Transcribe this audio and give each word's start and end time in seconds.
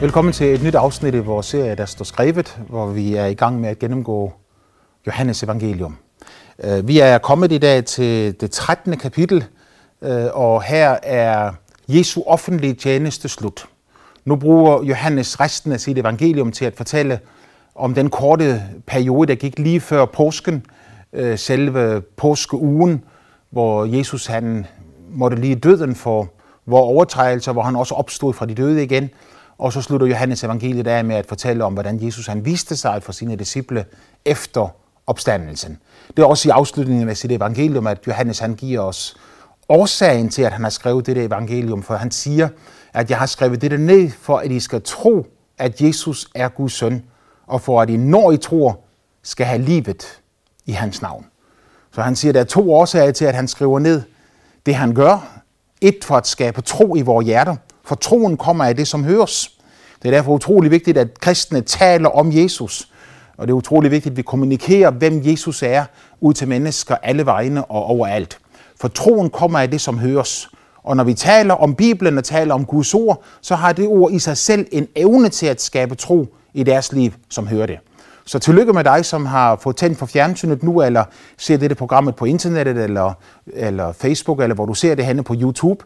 Velkommen 0.00 0.32
til 0.32 0.54
et 0.54 0.62
nyt 0.62 0.74
afsnit 0.74 1.14
i 1.14 1.18
vores 1.18 1.46
serie, 1.46 1.74
der 1.74 1.86
står 1.86 2.04
skrevet, 2.04 2.58
hvor 2.68 2.86
vi 2.86 3.14
er 3.14 3.26
i 3.26 3.34
gang 3.34 3.60
med 3.60 3.68
at 3.68 3.78
gennemgå 3.78 4.32
Johannes 5.06 5.42
evangelium. 5.42 5.96
Øh, 6.64 6.88
vi 6.88 6.98
er 6.98 7.18
kommet 7.18 7.52
i 7.52 7.58
dag 7.58 7.84
til 7.84 8.40
det 8.40 8.50
13. 8.50 8.96
kapitel, 8.96 9.44
øh, 10.02 10.26
og 10.32 10.62
her 10.62 10.96
er 11.02 11.52
Jesu 11.88 12.22
offentlige 12.26 12.74
tjeneste 12.74 13.28
slut. 13.28 13.66
Nu 14.24 14.36
bruger 14.36 14.82
Johannes 14.82 15.40
resten 15.40 15.72
af 15.72 15.80
sit 15.80 15.98
evangelium 15.98 16.52
til 16.52 16.64
at 16.64 16.76
fortælle 16.76 17.20
om 17.74 17.94
den 17.94 18.10
korte 18.10 18.62
periode, 18.86 19.26
der 19.28 19.34
gik 19.34 19.58
lige 19.58 19.80
før 19.80 20.04
påsken, 20.04 20.66
øh, 21.12 21.38
selve 21.38 22.00
påskeugen, 22.16 23.04
hvor 23.50 23.84
Jesus 23.84 24.26
han 24.26 24.66
måtte 25.10 25.36
lige 25.36 25.54
døden 25.54 25.94
for 25.94 26.28
vores 26.66 26.88
overtrædelser, 26.94 27.52
hvor 27.52 27.62
han 27.62 27.76
også 27.76 27.94
opstod 27.94 28.32
fra 28.32 28.46
de 28.46 28.54
døde 28.54 28.82
igen. 28.82 29.10
Og 29.58 29.72
så 29.72 29.82
slutter 29.82 30.06
Johannes 30.06 30.44
evangeliet 30.44 30.86
af 30.86 31.04
med 31.04 31.16
at 31.16 31.26
fortælle 31.26 31.64
om, 31.64 31.72
hvordan 31.72 32.06
Jesus 32.06 32.26
han 32.26 32.44
viste 32.44 32.76
sig 32.76 33.02
for 33.02 33.12
sine 33.12 33.36
disciple 33.36 33.84
efter 34.24 34.68
opstandelsen. 35.06 35.78
Det 36.08 36.18
er 36.18 36.26
også 36.26 36.48
i 36.48 36.50
afslutningen 36.50 37.08
af 37.08 37.16
sit 37.16 37.32
evangelium, 37.32 37.86
at 37.86 38.06
Johannes 38.06 38.38
han 38.38 38.54
giver 38.54 38.80
os 38.80 39.16
årsagen 39.68 40.28
til, 40.28 40.42
at 40.42 40.52
han 40.52 40.62
har 40.62 40.70
skrevet 40.70 41.06
dette 41.06 41.24
evangelium, 41.24 41.82
for 41.82 41.96
han 41.96 42.10
siger, 42.10 42.48
at 42.92 43.10
jeg 43.10 43.18
har 43.18 43.26
skrevet 43.26 43.62
dette 43.62 43.78
ned, 43.78 44.10
for 44.10 44.36
at 44.38 44.50
I 44.50 44.60
skal 44.60 44.82
tro, 44.82 45.26
at 45.58 45.80
Jesus 45.80 46.28
er 46.34 46.48
Guds 46.48 46.72
søn, 46.72 47.04
og 47.46 47.60
for 47.60 47.82
at 47.82 47.90
I, 47.90 47.96
når 47.96 48.32
I 48.32 48.36
tror, 48.36 48.80
skal 49.22 49.46
have 49.46 49.62
livet 49.62 50.20
i 50.66 50.72
hans 50.72 51.02
navn. 51.02 51.26
Så 51.92 52.02
han 52.02 52.16
siger, 52.16 52.30
at 52.30 52.34
der 52.34 52.40
er 52.40 52.44
to 52.44 52.72
årsager 52.72 53.12
til, 53.12 53.24
at 53.24 53.34
han 53.34 53.48
skriver 53.48 53.78
ned 53.78 54.02
det, 54.66 54.74
han 54.74 54.94
gør. 54.94 55.42
Et 55.80 56.04
for 56.04 56.16
at 56.16 56.26
skabe 56.26 56.60
tro 56.60 56.96
i 56.96 57.00
vores 57.00 57.26
hjerter, 57.26 57.56
for 57.86 57.94
troen 57.94 58.36
kommer 58.36 58.64
af 58.64 58.76
det, 58.76 58.88
som 58.88 59.04
høres. 59.04 59.50
Det 60.02 60.08
er 60.08 60.12
derfor 60.12 60.32
utrolig 60.32 60.70
vigtigt, 60.70 60.98
at 60.98 61.20
kristne 61.20 61.60
taler 61.60 62.08
om 62.08 62.32
Jesus. 62.32 62.88
Og 63.36 63.46
det 63.46 63.52
er 63.52 63.56
utrolig 63.56 63.90
vigtigt, 63.90 64.12
at 64.12 64.16
vi 64.16 64.22
kommunikerer, 64.22 64.90
hvem 64.90 65.22
Jesus 65.24 65.62
er, 65.62 65.84
ud 66.20 66.34
til 66.34 66.48
mennesker 66.48 66.96
alle 67.02 67.26
vegne 67.26 67.64
og 67.64 67.84
overalt. 67.84 68.38
For 68.80 68.88
troen 68.88 69.30
kommer 69.30 69.58
af 69.58 69.70
det, 69.70 69.80
som 69.80 69.98
høres. 69.98 70.48
Og 70.82 70.96
når 70.96 71.04
vi 71.04 71.14
taler 71.14 71.54
om 71.54 71.74
Bibelen 71.74 72.18
og 72.18 72.24
taler 72.24 72.54
om 72.54 72.64
Guds 72.64 72.94
ord, 72.94 73.22
så 73.40 73.54
har 73.54 73.72
det 73.72 73.86
ord 73.86 74.12
i 74.12 74.18
sig 74.18 74.36
selv 74.36 74.66
en 74.72 74.88
evne 74.96 75.28
til 75.28 75.46
at 75.46 75.62
skabe 75.62 75.94
tro 75.94 76.26
i 76.54 76.62
deres 76.62 76.92
liv, 76.92 77.12
som 77.28 77.46
hører 77.46 77.66
det. 77.66 77.78
Så 78.28 78.38
tillykke 78.38 78.72
med 78.72 78.84
dig, 78.84 79.04
som 79.04 79.26
har 79.26 79.56
fået 79.56 79.76
tændt 79.76 79.98
for 79.98 80.06
fjernsynet 80.06 80.62
nu, 80.62 80.82
eller 80.82 81.04
ser 81.38 81.56
dette 81.56 81.76
programmet 81.76 82.16
på 82.16 82.24
internettet, 82.24 82.84
eller, 82.84 83.12
eller 83.46 83.92
Facebook, 83.92 84.40
eller 84.40 84.54
hvor 84.54 84.66
du 84.66 84.74
ser 84.74 84.94
det 84.94 85.06
henne 85.06 85.22
på 85.22 85.34
YouTube. 85.40 85.84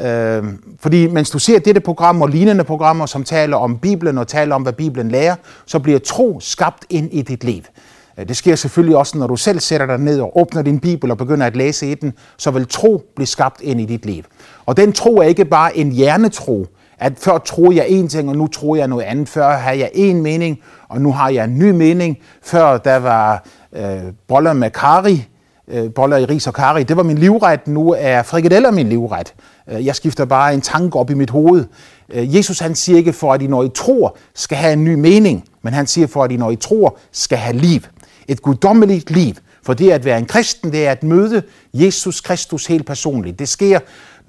Øh, 0.00 0.44
fordi 0.80 1.06
mens 1.06 1.30
du 1.30 1.38
ser 1.38 1.58
dette 1.58 1.80
program 1.80 2.22
og 2.22 2.28
lignende 2.28 2.64
programmer, 2.64 3.06
som 3.06 3.24
taler 3.24 3.56
om 3.56 3.78
Bibelen 3.78 4.18
og 4.18 4.28
taler 4.28 4.54
om, 4.54 4.62
hvad 4.62 4.72
Bibelen 4.72 5.10
lærer, 5.10 5.34
så 5.66 5.78
bliver 5.78 5.98
tro 5.98 6.40
skabt 6.40 6.84
ind 6.90 7.12
i 7.12 7.22
dit 7.22 7.44
liv. 7.44 7.62
Øh, 8.18 8.28
det 8.28 8.36
sker 8.36 8.54
selvfølgelig 8.54 8.96
også, 8.96 9.18
når 9.18 9.26
du 9.26 9.36
selv 9.36 9.60
sætter 9.60 9.86
dig 9.86 9.98
ned 9.98 10.20
og 10.20 10.38
åbner 10.40 10.62
din 10.62 10.80
bibel 10.80 11.10
og 11.10 11.18
begynder 11.18 11.46
at 11.46 11.56
læse 11.56 11.90
i 11.90 11.94
den, 11.94 12.12
så 12.36 12.50
vil 12.50 12.66
tro 12.68 13.02
blive 13.16 13.26
skabt 13.26 13.60
ind 13.60 13.80
i 13.80 13.84
dit 13.84 14.06
liv. 14.06 14.22
Og 14.66 14.76
den 14.76 14.92
tro 14.92 15.16
er 15.16 15.22
ikke 15.22 15.44
bare 15.44 15.76
en 15.76 15.92
hjernetro, 15.92 16.66
at 17.00 17.12
før 17.16 17.38
troede 17.38 17.76
jeg 17.76 17.86
en 17.88 18.08
ting, 18.08 18.28
og 18.28 18.36
nu 18.36 18.46
tror 18.46 18.76
jeg 18.76 18.88
noget 18.88 19.04
andet. 19.04 19.28
Før 19.28 19.50
havde 19.50 19.78
jeg 19.78 19.90
en 19.94 20.22
mening, 20.22 20.58
og 20.88 21.00
nu 21.00 21.12
har 21.12 21.30
jeg 21.30 21.44
en 21.44 21.58
ny 21.58 21.70
mening. 21.70 22.18
Før 22.42 22.78
der 22.78 22.96
var 22.96 23.44
øh, 23.72 24.02
boller 24.28 24.52
med 24.52 24.70
kari, 24.70 25.28
øh, 25.68 25.94
boller 25.94 26.16
i 26.16 26.24
ris 26.24 26.46
og 26.46 26.54
kari, 26.54 26.82
det 26.82 26.96
var 26.96 27.02
min 27.02 27.18
livret. 27.18 27.68
Nu 27.68 27.96
er 27.98 28.22
frikadeller 28.22 28.70
min 28.70 28.88
livret. 28.88 29.34
Øh, 29.70 29.86
jeg 29.86 29.96
skifter 29.96 30.24
bare 30.24 30.54
en 30.54 30.60
tanke 30.60 30.98
op 30.98 31.10
i 31.10 31.14
mit 31.14 31.30
hoved. 31.30 31.64
Øh, 32.12 32.36
Jesus 32.36 32.58
han 32.58 32.74
siger 32.74 32.98
ikke, 32.98 33.12
for 33.12 33.32
at 33.32 33.42
I 33.42 33.46
når 33.46 33.62
I 33.62 33.68
tror, 33.74 34.16
skal 34.34 34.58
have 34.58 34.72
en 34.72 34.84
ny 34.84 34.94
mening, 34.94 35.44
men 35.62 35.72
han 35.72 35.86
siger, 35.86 36.06
for 36.06 36.24
at 36.24 36.32
I 36.32 36.36
når 36.36 36.50
I 36.50 36.56
tror, 36.56 36.98
skal 37.12 37.38
have 37.38 37.56
liv. 37.56 37.80
Et 38.28 38.42
guddommeligt 38.42 39.10
liv. 39.10 39.34
For 39.62 39.74
det 39.74 39.90
at 39.90 40.04
være 40.04 40.18
en 40.18 40.26
kristen, 40.26 40.72
det 40.72 40.86
er 40.86 40.90
at 40.90 41.02
møde 41.02 41.42
Jesus 41.74 42.20
Kristus 42.20 42.66
helt 42.66 42.86
personligt. 42.86 43.38
Det 43.38 43.48
sker, 43.48 43.78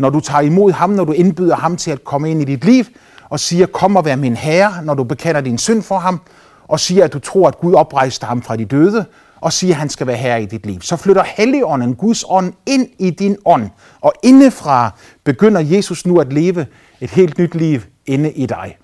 når 0.02 0.10
du 0.10 0.20
tager 0.20 0.42
imod 0.42 0.72
ham, 0.72 0.90
når 0.90 1.04
du 1.04 1.12
indbyder 1.12 1.56
ham 1.56 1.78
til 1.78 1.92
at 1.92 2.04
komme 2.04 2.32
ind 2.32 2.42
i 2.42 2.46
dit 2.46 2.66
liv, 2.66 2.86
og 3.30 3.40
siger, 3.40 3.66
kom 3.66 3.96
og 3.96 4.06
vær 4.06 4.16
min 4.16 4.36
herre, 4.36 4.84
når 4.84 4.94
du 4.94 5.04
bekender 5.04 5.42
din 5.42 5.58
synd 5.58 5.82
for 5.82 6.00
ham, 6.00 6.22
og 6.68 6.80
siger, 6.80 7.04
at 7.04 7.14
du 7.14 7.20
tror, 7.20 7.48
at 7.48 7.60
Gud 7.60 7.74
oprejste 7.74 8.26
ham 8.26 8.42
fra 8.42 8.56
de 8.56 8.66
døde, 8.66 9.06
og 9.42 9.54
siger, 9.54 9.74
at 9.74 9.80
han 9.80 9.90
skal 9.90 10.08
være 10.08 10.16
herre 10.16 10.44
i 10.44 10.46
dit 10.46 10.66
liv. 10.66 10.82
Så 10.82 10.96
flytter 10.96 11.24
Helligånden, 11.24 11.96
Guds 11.96 12.24
ånd, 12.30 12.54
ind 12.66 12.88
i 13.00 13.10
din 13.10 13.38
ånd, 13.46 13.70
og 14.02 14.14
indefra 14.24 14.92
begynder 15.24 15.62
Jesus 15.62 16.06
nu 16.06 16.20
at 16.20 16.34
leve 16.34 16.66
et 17.02 17.10
helt 17.10 17.38
nyt 17.38 17.56
liv 17.56 17.82
inde 18.06 18.32
i 18.32 18.46
dig. 18.46 18.78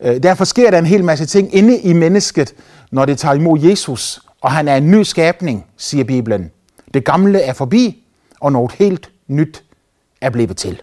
Øh, 0.00 0.22
derfor 0.22 0.44
sker 0.44 0.70
der 0.70 0.78
en 0.78 0.86
hel 0.86 1.04
masse 1.04 1.26
ting 1.26 1.54
inde 1.54 1.78
i 1.78 1.92
mennesket, 1.92 2.54
når 2.92 3.04
det 3.04 3.18
tager 3.18 3.34
imod 3.34 3.60
Jesus, 3.60 4.20
og 4.40 4.52
han 4.52 4.68
er 4.68 4.76
en 4.76 4.90
ny 4.90 5.02
skabning, 5.02 5.64
siger 5.76 6.04
Bibelen. 6.04 6.50
Det 6.94 7.04
gamle 7.04 7.40
er 7.40 7.52
forbi, 7.52 8.04
og 8.40 8.52
noget 8.52 8.72
helt 8.72 9.10
nyt 9.28 9.64
er 10.24 10.30
blevet 10.30 10.56
til. 10.56 10.82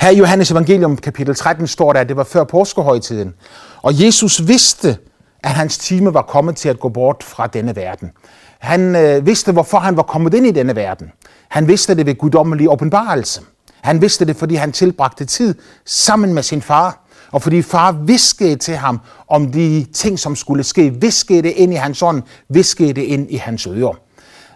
Her 0.00 0.10
i 0.10 0.16
Johannes 0.16 0.50
evangelium 0.50 0.96
kapitel 0.96 1.34
13 1.34 1.66
står 1.66 1.92
der, 1.92 2.00
at 2.00 2.08
det 2.08 2.16
var 2.16 2.24
før 2.24 2.44
påskehøjtiden, 2.44 3.34
og 3.82 4.04
Jesus 4.04 4.48
vidste, 4.48 4.98
at 5.42 5.50
hans 5.50 5.78
time 5.78 6.14
var 6.14 6.22
kommet 6.22 6.56
til 6.56 6.68
at 6.68 6.80
gå 6.80 6.88
bort 6.88 7.22
fra 7.22 7.46
denne 7.46 7.76
verden. 7.76 8.10
Han 8.58 8.96
øh, 8.96 9.26
vidste, 9.26 9.52
hvorfor 9.52 9.78
han 9.78 9.96
var 9.96 10.02
kommet 10.02 10.34
ind 10.34 10.46
i 10.46 10.50
denne 10.50 10.76
verden. 10.76 11.12
Han 11.48 11.68
vidste 11.68 11.94
det 11.94 12.06
ved 12.06 12.14
guddommelig 12.14 12.70
åbenbarelse. 12.70 13.40
Han 13.82 14.00
vidste 14.00 14.24
det, 14.24 14.36
fordi 14.36 14.54
han 14.54 14.72
tilbragte 14.72 15.24
tid 15.24 15.54
sammen 15.84 16.34
med 16.34 16.42
sin 16.42 16.62
far, 16.62 17.06
og 17.32 17.42
fordi 17.42 17.62
far 17.62 17.92
viskede 17.92 18.56
til 18.56 18.76
ham 18.76 19.00
om 19.28 19.52
de 19.52 19.86
ting, 19.92 20.18
som 20.18 20.36
skulle 20.36 20.64
ske. 20.64 20.90
Viskede 21.00 21.42
det 21.42 21.50
ind 21.50 21.72
i 21.72 21.76
hans 21.76 22.02
ånd, 22.02 22.22
viskede 22.48 22.92
det 22.92 23.02
ind 23.02 23.30
i 23.30 23.36
hans 23.36 23.66
ører. 23.66 23.98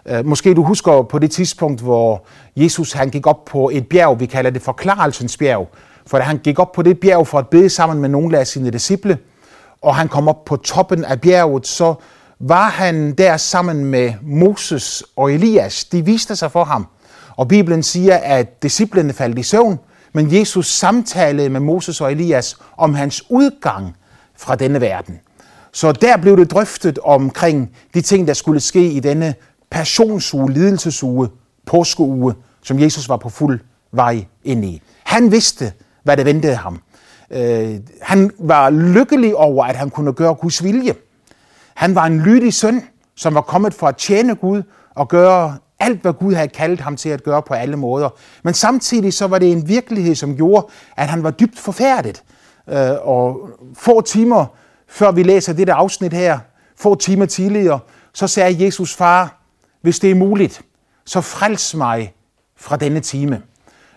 Øh, 0.09 0.25
måske 0.25 0.53
du 0.53 0.63
husker 0.63 1.01
på 1.01 1.19
det 1.19 1.31
tidspunkt, 1.31 1.81
hvor 1.81 2.25
Jesus 2.55 2.93
han 2.93 3.09
gik 3.09 3.27
op 3.27 3.45
på 3.45 3.69
et 3.73 3.87
bjerg, 3.87 4.19
vi 4.19 4.25
kalder 4.25 4.49
det 4.49 4.61
forklarelsens 4.61 5.37
bjerg. 5.37 5.69
For 6.07 6.17
da 6.17 6.23
han 6.23 6.37
gik 6.37 6.59
op 6.59 6.71
på 6.71 6.81
det 6.81 6.99
bjerg 6.99 7.27
for 7.27 7.39
at 7.39 7.47
bede 7.47 7.69
sammen 7.69 7.99
med 7.99 8.09
nogle 8.09 8.37
af 8.37 8.47
sine 8.47 8.69
disciple, 8.71 9.17
og 9.81 9.95
han 9.95 10.07
kom 10.07 10.27
op 10.27 10.45
på 10.45 10.55
toppen 10.55 11.05
af 11.05 11.21
bjerget, 11.21 11.67
så 11.67 11.93
var 12.39 12.69
han 12.69 13.11
der 13.11 13.37
sammen 13.37 13.85
med 13.85 14.13
Moses 14.21 15.03
og 15.15 15.33
Elias. 15.33 15.85
De 15.85 16.05
viste 16.05 16.35
sig 16.35 16.51
for 16.51 16.63
ham. 16.63 16.87
Og 17.35 17.47
Bibelen 17.47 17.83
siger, 17.83 18.17
at 18.17 18.63
disciplene 18.63 19.13
faldt 19.13 19.39
i 19.39 19.43
søvn, 19.43 19.79
men 20.13 20.35
Jesus 20.35 20.67
samtalede 20.67 21.49
med 21.49 21.59
Moses 21.59 22.01
og 22.01 22.11
Elias 22.11 22.57
om 22.77 22.93
hans 22.93 23.23
udgang 23.29 23.95
fra 24.37 24.55
denne 24.55 24.81
verden. 24.81 25.19
Så 25.71 25.91
der 25.91 26.17
blev 26.17 26.37
det 26.37 26.51
drøftet 26.51 26.99
omkring 26.99 27.71
de 27.93 28.01
ting, 28.01 28.27
der 28.27 28.33
skulle 28.33 28.59
ske 28.59 28.91
i 28.91 28.99
denne 28.99 29.35
passionsuge, 29.71 30.51
lidelsesuge, 30.51 31.29
påskeuge, 31.65 32.33
som 32.63 32.79
Jesus 32.79 33.09
var 33.09 33.17
på 33.17 33.29
fuld 33.29 33.59
vej 33.91 34.25
ind 34.43 34.65
i. 34.65 34.81
Han 35.03 35.31
vidste, 35.31 35.73
hvad 36.03 36.17
der 36.17 36.23
ventede 36.23 36.55
ham. 36.55 36.81
Øh, 37.31 37.75
han 38.01 38.31
var 38.39 38.69
lykkelig 38.69 39.35
over, 39.35 39.65
at 39.65 39.75
han 39.75 39.89
kunne 39.89 40.13
gøre 40.13 40.33
Guds 40.33 40.63
vilje. 40.63 40.93
Han 41.75 41.95
var 41.95 42.05
en 42.05 42.19
lydig 42.19 42.53
søn, 42.53 42.83
som 43.15 43.35
var 43.35 43.41
kommet 43.41 43.73
for 43.73 43.87
at 43.87 43.97
tjene 43.97 44.35
Gud 44.35 44.63
og 44.95 45.07
gøre 45.07 45.57
alt, 45.79 46.01
hvad 46.01 46.13
Gud 46.13 46.33
havde 46.33 46.47
kaldt 46.47 46.81
ham 46.81 46.95
til 46.95 47.09
at 47.09 47.23
gøre 47.23 47.41
på 47.41 47.53
alle 47.53 47.77
måder. 47.77 48.09
Men 48.43 48.53
samtidig 48.53 49.13
så 49.13 49.27
var 49.27 49.39
det 49.39 49.51
en 49.51 49.67
virkelighed, 49.67 50.15
som 50.15 50.35
gjorde, 50.35 50.67
at 50.97 51.07
han 51.07 51.23
var 51.23 51.31
dybt 51.31 51.59
forfærdet. 51.59 52.23
Øh, 52.69 52.91
og 53.01 53.49
få 53.73 54.01
timer 54.01 54.45
før 54.89 55.11
vi 55.11 55.23
læser 55.23 55.53
dette 55.53 55.73
afsnit 55.73 56.13
her, 56.13 56.39
få 56.77 56.95
timer 56.95 57.25
tidligere, 57.25 57.79
så 58.13 58.27
sagde 58.27 58.65
Jesus 58.65 58.95
far, 58.95 59.38
hvis 59.81 59.99
det 59.99 60.11
er 60.11 60.15
muligt, 60.15 60.61
så 61.05 61.21
frels 61.21 61.75
mig 61.75 62.13
fra 62.57 62.77
denne 62.77 62.99
time. 62.99 63.41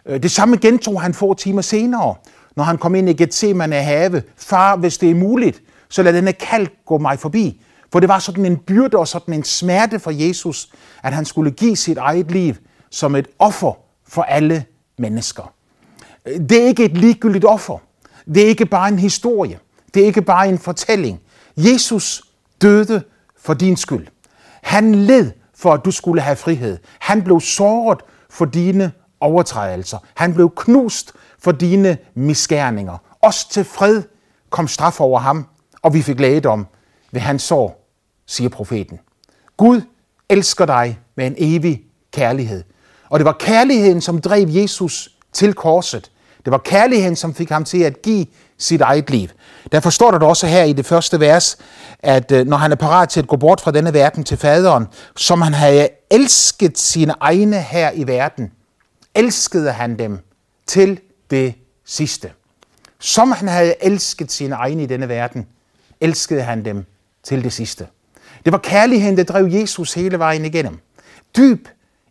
Øh, 0.07 0.23
det 0.23 0.31
samme 0.31 0.57
gentog 0.57 1.03
han 1.03 1.15
få 1.15 1.35
timer 1.35 1.63
senere, 1.63 2.15
når 2.57 2.65
han 2.65 2.79
kom 2.79 2.95
ind 2.95 3.09
i 3.09 3.13
Gethsemane 3.13 3.77
have. 3.77 4.23
Far, 4.37 4.77
hvis 4.77 4.99
det 4.99 5.11
er 5.11 5.15
muligt, 5.15 5.63
så 5.89 6.03
lad 6.03 6.13
denne 6.13 6.33
kald 6.33 6.67
gå 6.87 6.99
mig 6.99 7.19
forbi. 7.19 7.63
For 7.93 8.01
det 8.01 8.09
var 8.09 8.19
sådan 8.19 8.47
en 8.47 8.57
byrde 8.57 8.97
og 8.97 9.09
sådan 9.09 9.35
en 9.35 9.45
smerte 9.45 9.99
for 9.99 10.11
Jesus, 10.11 10.69
at 11.03 11.13
han 11.13 11.25
skulle 11.25 11.51
give 11.51 11.77
sit 11.77 11.99
eget 11.99 12.31
liv 12.31 12.55
som 12.91 13.17
et 13.17 13.29
offer 13.39 13.73
for 14.09 14.23
alle 14.23 14.65
mennesker. 14.99 15.53
Øh, 16.27 16.41
det 16.41 16.63
er 16.63 16.67
ikke 16.67 16.85
et 16.85 16.97
ligegyldigt 16.99 17.45
offer. 17.45 17.79
Det 18.35 18.43
er 18.43 18.47
ikke 18.47 18.67
bare 18.67 18.89
en 18.89 18.99
historie. 18.99 19.59
Det 19.95 20.03
er 20.03 20.07
ikke 20.07 20.23
bare 20.23 20.49
en 20.49 20.59
fortælling. 20.59 21.21
Jesus 21.57 22.23
døde 22.63 23.03
for 23.39 23.55
din 23.55 23.77
skyld. 23.77 24.07
Han 24.63 24.95
led 24.95 25.31
for 25.63 25.73
at 25.73 25.85
du 25.85 25.91
skulle 25.91 26.23
have 26.23 26.37
frihed. 26.37 26.79
Han 26.99 27.23
blev 27.23 27.41
såret 27.41 28.01
for 28.31 28.45
dine 28.45 28.93
overtrædelser. 29.21 29.99
Han 30.15 30.35
blev 30.35 30.51
knust 30.57 31.13
for 31.39 31.53
dine 31.53 31.99
misgerninger. 32.15 32.99
Også 33.23 33.51
til 33.51 33.65
fred 33.65 34.03
kom 34.51 34.69
straf 34.69 35.01
over 35.01 35.21
ham, 35.21 35.47
og 35.83 35.95
vi 35.95 36.03
fik 36.03 36.21
lægedom 36.21 36.67
ved 37.13 37.21
hans 37.21 37.43
sår, 37.43 37.89
siger 38.27 38.49
profeten. 38.49 38.99
Gud 39.57 39.81
elsker 40.29 40.67
dig 40.67 40.99
med 41.17 41.27
en 41.27 41.35
evig 41.39 41.83
kærlighed. 42.13 42.65
Og 43.11 43.19
det 43.19 43.25
var 43.25 43.37
kærligheden, 43.41 44.01
som 44.01 44.21
drev 44.21 44.49
Jesus 44.49 45.09
til 45.33 45.55
korset. 45.55 46.12
Det 46.45 46.51
var 46.51 46.59
kærligheden, 46.59 47.17
som 47.17 47.35
fik 47.35 47.51
ham 47.51 47.65
til 47.65 47.83
at 47.83 48.03
give 48.03 48.27
sit 48.59 48.81
eget 48.81 49.11
liv. 49.11 49.29
Derfor 49.73 49.91
står 49.91 50.11
der 50.11 50.27
også 50.27 50.47
her 50.47 50.65
i 50.65 50.73
det 50.73 50.87
første 50.87 51.21
vers, 51.21 51.59
at 51.99 52.33
øh, 52.33 52.47
når 52.47 52.57
han 52.57 52.73
er 52.73 52.77
parat 52.77 53.09
til 53.09 53.21
at 53.21 53.27
gå 53.27 53.37
bort 53.37 53.61
fra 53.61 53.71
denne 53.71 53.95
verden 53.95 54.25
til 54.25 54.37
faderen, 54.37 54.87
som 55.17 55.41
han 55.41 55.55
havde 55.55 55.89
elsket 56.11 56.79
sine 56.79 57.15
egne 57.21 57.61
her 57.61 57.91
i 57.95 58.07
verden, 58.07 58.53
elskede 59.15 59.73
han 59.73 59.99
dem 59.99 60.19
til 60.67 61.01
det 61.31 61.55
sidste. 61.85 62.33
Som 63.01 63.33
han 63.33 63.49
havde 63.49 63.75
elsket 63.81 64.33
sine 64.33 64.55
egne 64.55 64.83
i 64.83 64.87
denne 64.87 65.09
verden, 65.09 65.47
elskede 66.01 66.43
han 66.43 66.65
dem 66.65 66.85
til 67.23 67.45
det 67.45 67.53
sidste. 67.53 67.87
Det 68.45 68.53
var 68.53 68.59
kærligheden, 68.59 69.17
der 69.17 69.25
drev 69.25 69.47
Jesus 69.47 69.95
hele 69.95 70.19
vejen 70.19 70.45
igennem. 70.45 70.79
Dyb, 71.37 71.69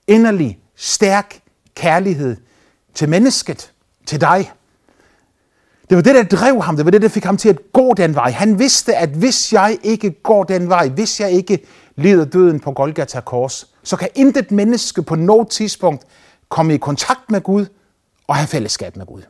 inderlig, 0.08 0.60
stærk 0.76 1.40
kærlighed 1.76 2.38
til 2.94 3.10
mennesket, 3.10 3.72
til 4.06 4.22
dig. 4.22 4.52
Det 5.90 5.96
var 5.96 6.02
det, 6.02 6.16
der 6.16 6.38
drev 6.38 6.62
ham. 6.62 6.76
Det 6.76 6.86
var 6.86 6.92
det, 6.92 7.02
der 7.02 7.08
fik 7.08 7.24
ham 7.24 7.38
til 7.38 7.50
at 7.50 7.58
gå 7.74 7.94
den 7.94 8.16
vej. 8.16 8.32
Han 8.32 8.60
vidste, 8.60 8.96
at 8.96 9.10
hvis 9.10 9.54
jeg 9.54 9.78
ikke 9.84 10.12
går 10.24 10.44
den 10.44 10.70
vej, 10.70 10.90
hvis 10.90 11.20
jeg 11.20 11.32
ikke 11.32 11.60
lider 11.96 12.26
døden 12.26 12.60
på 12.60 12.72
Golgata 12.72 13.20
Kors, 13.20 13.68
så 13.84 13.98
kan 13.98 14.10
intet 14.16 14.52
menneske 14.52 15.04
på 15.04 15.16
noget 15.16 15.50
tidspunkt 15.50 16.04
komme 16.50 16.74
i 16.74 16.78
kontakt 16.78 17.32
med 17.32 17.42
Gud 17.42 17.66
og 18.28 18.36
have 18.36 18.48
fællesskab 18.48 18.96
med 18.96 19.06
Gud. 19.06 19.22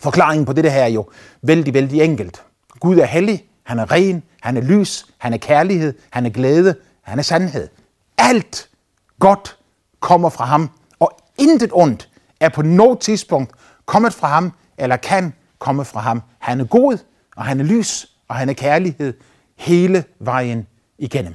Forklaringen 0.00 0.44
på 0.44 0.52
det 0.52 0.72
her 0.72 0.82
er 0.82 0.88
jo 0.88 1.10
vældig, 1.42 1.74
vældig 1.74 2.02
enkelt. 2.02 2.42
Gud 2.80 2.98
er 2.98 3.04
hellig, 3.04 3.44
han 3.62 3.78
er 3.78 3.92
ren, 3.92 4.22
han 4.40 4.56
er 4.56 4.60
lys, 4.60 5.06
han 5.18 5.32
er 5.32 5.38
kærlighed, 5.38 5.94
han 6.10 6.26
er 6.26 6.30
glæde, 6.30 6.74
han 7.02 7.18
er 7.18 7.22
sandhed. 7.22 7.68
Alt 8.18 8.68
godt 9.18 9.56
kommer 10.00 10.28
fra 10.28 10.44
ham, 10.44 10.70
og 10.98 11.20
intet 11.38 11.70
ondt 11.72 12.09
er 12.40 12.48
på 12.48 12.62
noget 12.62 12.98
tidspunkt 12.98 13.52
kommet 13.86 14.14
fra 14.14 14.28
ham, 14.28 14.52
eller 14.78 14.96
kan 14.96 15.32
komme 15.58 15.84
fra 15.84 16.00
ham. 16.00 16.22
Han 16.38 16.60
er 16.60 16.64
god, 16.64 16.98
og 17.36 17.44
han 17.44 17.60
er 17.60 17.64
lys, 17.64 18.06
og 18.28 18.36
han 18.36 18.48
er 18.48 18.52
kærlighed 18.52 19.14
hele 19.56 20.04
vejen 20.18 20.66
igennem. 20.98 21.34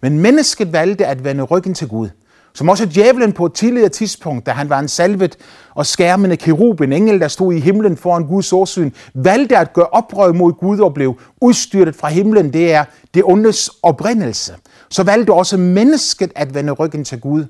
Men 0.00 0.18
mennesket 0.18 0.72
valgte 0.72 1.06
at 1.06 1.24
vende 1.24 1.42
ryggen 1.42 1.74
til 1.74 1.88
Gud. 1.88 2.08
Som 2.54 2.68
også 2.68 2.86
djævlen 2.86 3.32
på 3.32 3.46
et 3.46 3.52
tidligere 3.52 3.88
tidspunkt, 3.88 4.46
da 4.46 4.50
han 4.50 4.68
var 4.68 4.78
en 4.78 4.88
salvet 4.88 5.36
og 5.74 5.86
skærmende 5.86 6.36
kerub, 6.36 6.80
en 6.80 6.92
engel, 6.92 7.20
der 7.20 7.28
stod 7.28 7.54
i 7.54 7.60
himlen 7.60 7.96
foran 7.96 8.26
Guds 8.26 8.52
åsyn, 8.52 8.90
valgte 9.14 9.56
at 9.56 9.72
gøre 9.72 9.86
oprør 9.86 10.32
mod 10.32 10.52
Gud 10.52 10.78
og 10.78 10.94
blev 10.94 11.20
udstyrtet 11.40 11.94
fra 11.94 12.08
himlen. 12.08 12.52
Det 12.52 12.72
er 12.72 12.84
det 13.14 13.24
ondes 13.24 13.70
oprindelse. 13.82 14.54
Så 14.88 15.02
valgte 15.02 15.32
også 15.32 15.56
mennesket 15.56 16.32
at 16.36 16.54
vende 16.54 16.72
ryggen 16.72 17.04
til 17.04 17.20
Gud 17.20 17.44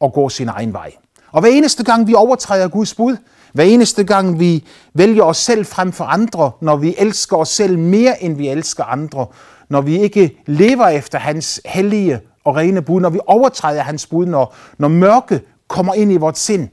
og 0.00 0.12
gå 0.12 0.28
sin 0.28 0.48
egen 0.48 0.72
vej. 0.72 0.92
Og 1.32 1.40
hver 1.40 1.50
eneste 1.50 1.84
gang 1.84 2.06
vi 2.06 2.14
overtræder 2.14 2.68
Guds 2.68 2.94
bud, 2.94 3.16
hver 3.52 3.64
eneste 3.64 4.04
gang 4.04 4.40
vi 4.40 4.64
vælger 4.94 5.22
os 5.22 5.36
selv 5.36 5.66
frem 5.66 5.92
for 5.92 6.04
andre, 6.04 6.50
når 6.60 6.76
vi 6.76 6.94
elsker 6.98 7.36
os 7.36 7.48
selv 7.48 7.78
mere 7.78 8.22
end 8.22 8.36
vi 8.36 8.48
elsker 8.48 8.84
andre, 8.84 9.26
når 9.68 9.80
vi 9.80 10.00
ikke 10.00 10.42
lever 10.46 10.88
efter 10.88 11.18
hans 11.18 11.60
hellige 11.64 12.20
og 12.44 12.56
rene 12.56 12.82
bud, 12.82 13.00
når 13.00 13.10
vi 13.10 13.18
overtræder 13.26 13.82
hans 13.82 14.06
bud, 14.06 14.26
når, 14.26 14.54
når 14.78 14.88
mørke 14.88 15.40
kommer 15.68 15.94
ind 15.94 16.12
i 16.12 16.16
vores 16.16 16.38
sind. 16.38 16.68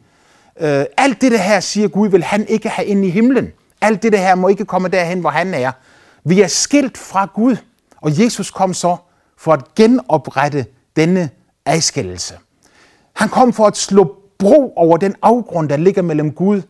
Øh, 0.60 0.86
alt 0.98 1.22
det 1.22 1.40
her, 1.40 1.60
siger 1.60 1.88
Gud, 1.88 2.10
vil 2.10 2.24
han 2.24 2.48
ikke 2.48 2.70
have 2.70 2.86
ind 2.86 3.06
i 3.06 3.10
himlen. 3.10 3.48
Alt 3.82 4.04
det 4.04 4.20
her 4.20 4.36
må 4.36 4.48
ikke 4.48 4.66
komme 4.66 4.88
derhen, 4.88 5.20
hvor 5.20 5.30
han 5.30 5.54
er. 5.54 5.72
Vi 6.24 6.42
er 6.42 6.48
skilt 6.48 6.98
fra 6.98 7.30
Gud, 7.34 7.56
og 8.02 8.24
Jesus 8.24 8.52
kom 8.52 8.74
så 8.74 8.98
for 9.38 9.54
at 9.54 9.76
genoprette 9.76 10.66
denne 10.96 11.30
adskillelse. 11.66 12.34
Han 13.14 13.30
kom 13.30 13.54
for 13.54 13.66
at 13.66 13.78
slå 13.78 14.19
bro 14.40 14.74
over 14.76 14.98
den 14.98 15.16
afgrund, 15.22 15.70
der 15.70 15.78
ligger 15.78 16.02
mellem 16.02 16.32
Gud 16.32 16.62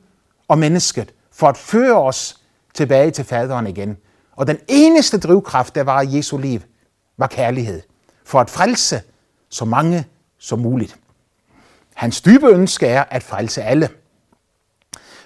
og 0.48 0.60
mennesket, 0.60 1.14
for 1.32 1.48
at 1.48 1.58
føre 1.58 2.02
os 2.02 2.38
tilbage 2.74 3.12
til 3.12 3.26
faderen 3.26 3.68
igen. 3.68 3.98
Og 4.36 4.48
den 4.48 4.58
eneste 4.68 5.20
drivkraft, 5.20 5.76
der 5.76 5.84
var 5.84 6.02
i 6.02 6.18
Jesu 6.18 6.38
liv, 6.38 6.60
var 7.18 7.28
kærlighed. 7.28 7.82
For 8.26 8.40
at 8.40 8.50
frelse 8.50 9.02
så 9.50 9.66
mange 9.66 10.06
som 10.38 10.60
muligt. 10.60 10.98
Hans 11.94 12.22
dybe 12.22 12.48
ønske 12.48 12.88
er 12.88 13.04
at 13.12 13.24
frelse 13.24 13.64
alle. 13.64 13.90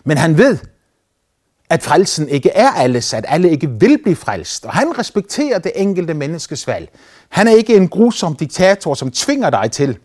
Men 0.03 0.17
han 0.17 0.37
ved, 0.37 0.57
at 1.69 1.83
frelsen 1.83 2.29
ikke 2.29 2.49
er 2.49 2.69
alles, 2.69 3.13
at 3.13 3.25
alle 3.27 3.49
ikke 3.49 3.69
vil 3.69 3.99
blive 4.03 4.15
frelst. 4.15 4.65
Og 4.65 4.73
han 4.73 4.99
respekterer 4.99 5.59
det 5.59 5.71
enkelte 5.75 6.13
menneskes 6.13 6.67
valg. 6.67 6.89
Han 7.29 7.47
er 7.47 7.51
ikke 7.51 7.75
en 7.75 7.87
grusom 7.87 8.35
diktator, 8.35 8.93
som 8.93 9.11
tvinger 9.11 9.49
dig 9.49 9.71
til 9.71 9.97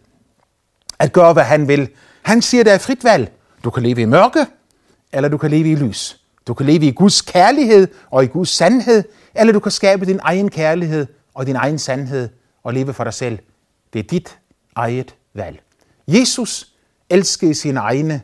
at 0.99 1.13
gøre, 1.13 1.33
hvad 1.33 1.45
han 1.45 1.69
vil. 1.69 1.89
Han 2.29 2.43
siger, 2.43 2.65
der 2.65 2.73
er 2.73 2.79
frit 2.79 3.05
valg. 3.05 3.33
Du 3.65 3.71
kan 3.71 3.83
leve 3.83 4.01
i 4.01 4.05
mørke, 4.05 4.47
eller 5.13 5.29
du 5.29 5.37
kan 5.39 5.51
leve 5.51 5.73
i 5.73 5.75
lys. 5.75 6.21
Du 6.47 6.55
kan 6.55 6.67
leve 6.67 6.87
i 6.87 6.91
Guds 6.91 7.23
kærlighed 7.23 7.89
og 8.11 8.25
i 8.25 8.27
Guds 8.27 8.49
sandhed, 8.49 9.05
eller 9.35 9.53
du 9.53 9.61
kan 9.61 9.73
skabe 9.73 10.07
din 10.07 10.21
egen 10.23 10.51
kærlighed 10.51 11.07
og 11.35 11.47
din 11.47 11.57
egen 11.57 11.79
sandhed 11.79 12.29
og 12.63 12.75
leve 12.75 12.95
for 12.95 13.05
dig 13.05 13.15
selv. 13.15 13.39
Det 13.93 13.99
er 13.99 14.03
dit 14.03 14.39
eget 14.77 15.15
valg. 15.35 15.61
Jesus 16.09 16.73
elskede 17.11 17.55
sine 17.55 17.81
egne 17.81 18.23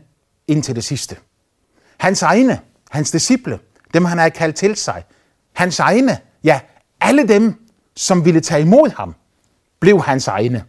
indtil 0.48 0.74
det 0.74 0.84
sidste. 0.84 1.16
Hans 1.96 2.22
egne, 2.22 2.60
hans 2.90 3.10
disciple, 3.10 3.58
dem 3.94 4.04
han 4.04 4.18
havde 4.18 4.30
kaldt 4.30 4.56
til 4.56 4.76
sig, 4.76 5.04
hans 5.52 5.78
egne, 5.78 6.18
ja, 6.44 6.60
alle 7.00 7.28
dem, 7.28 7.54
som 7.96 8.24
ville 8.24 8.40
tage 8.40 8.62
imod 8.62 8.90
ham, 8.96 9.14
blev 9.80 10.02
hans 10.02 10.28
egne. 10.28 10.64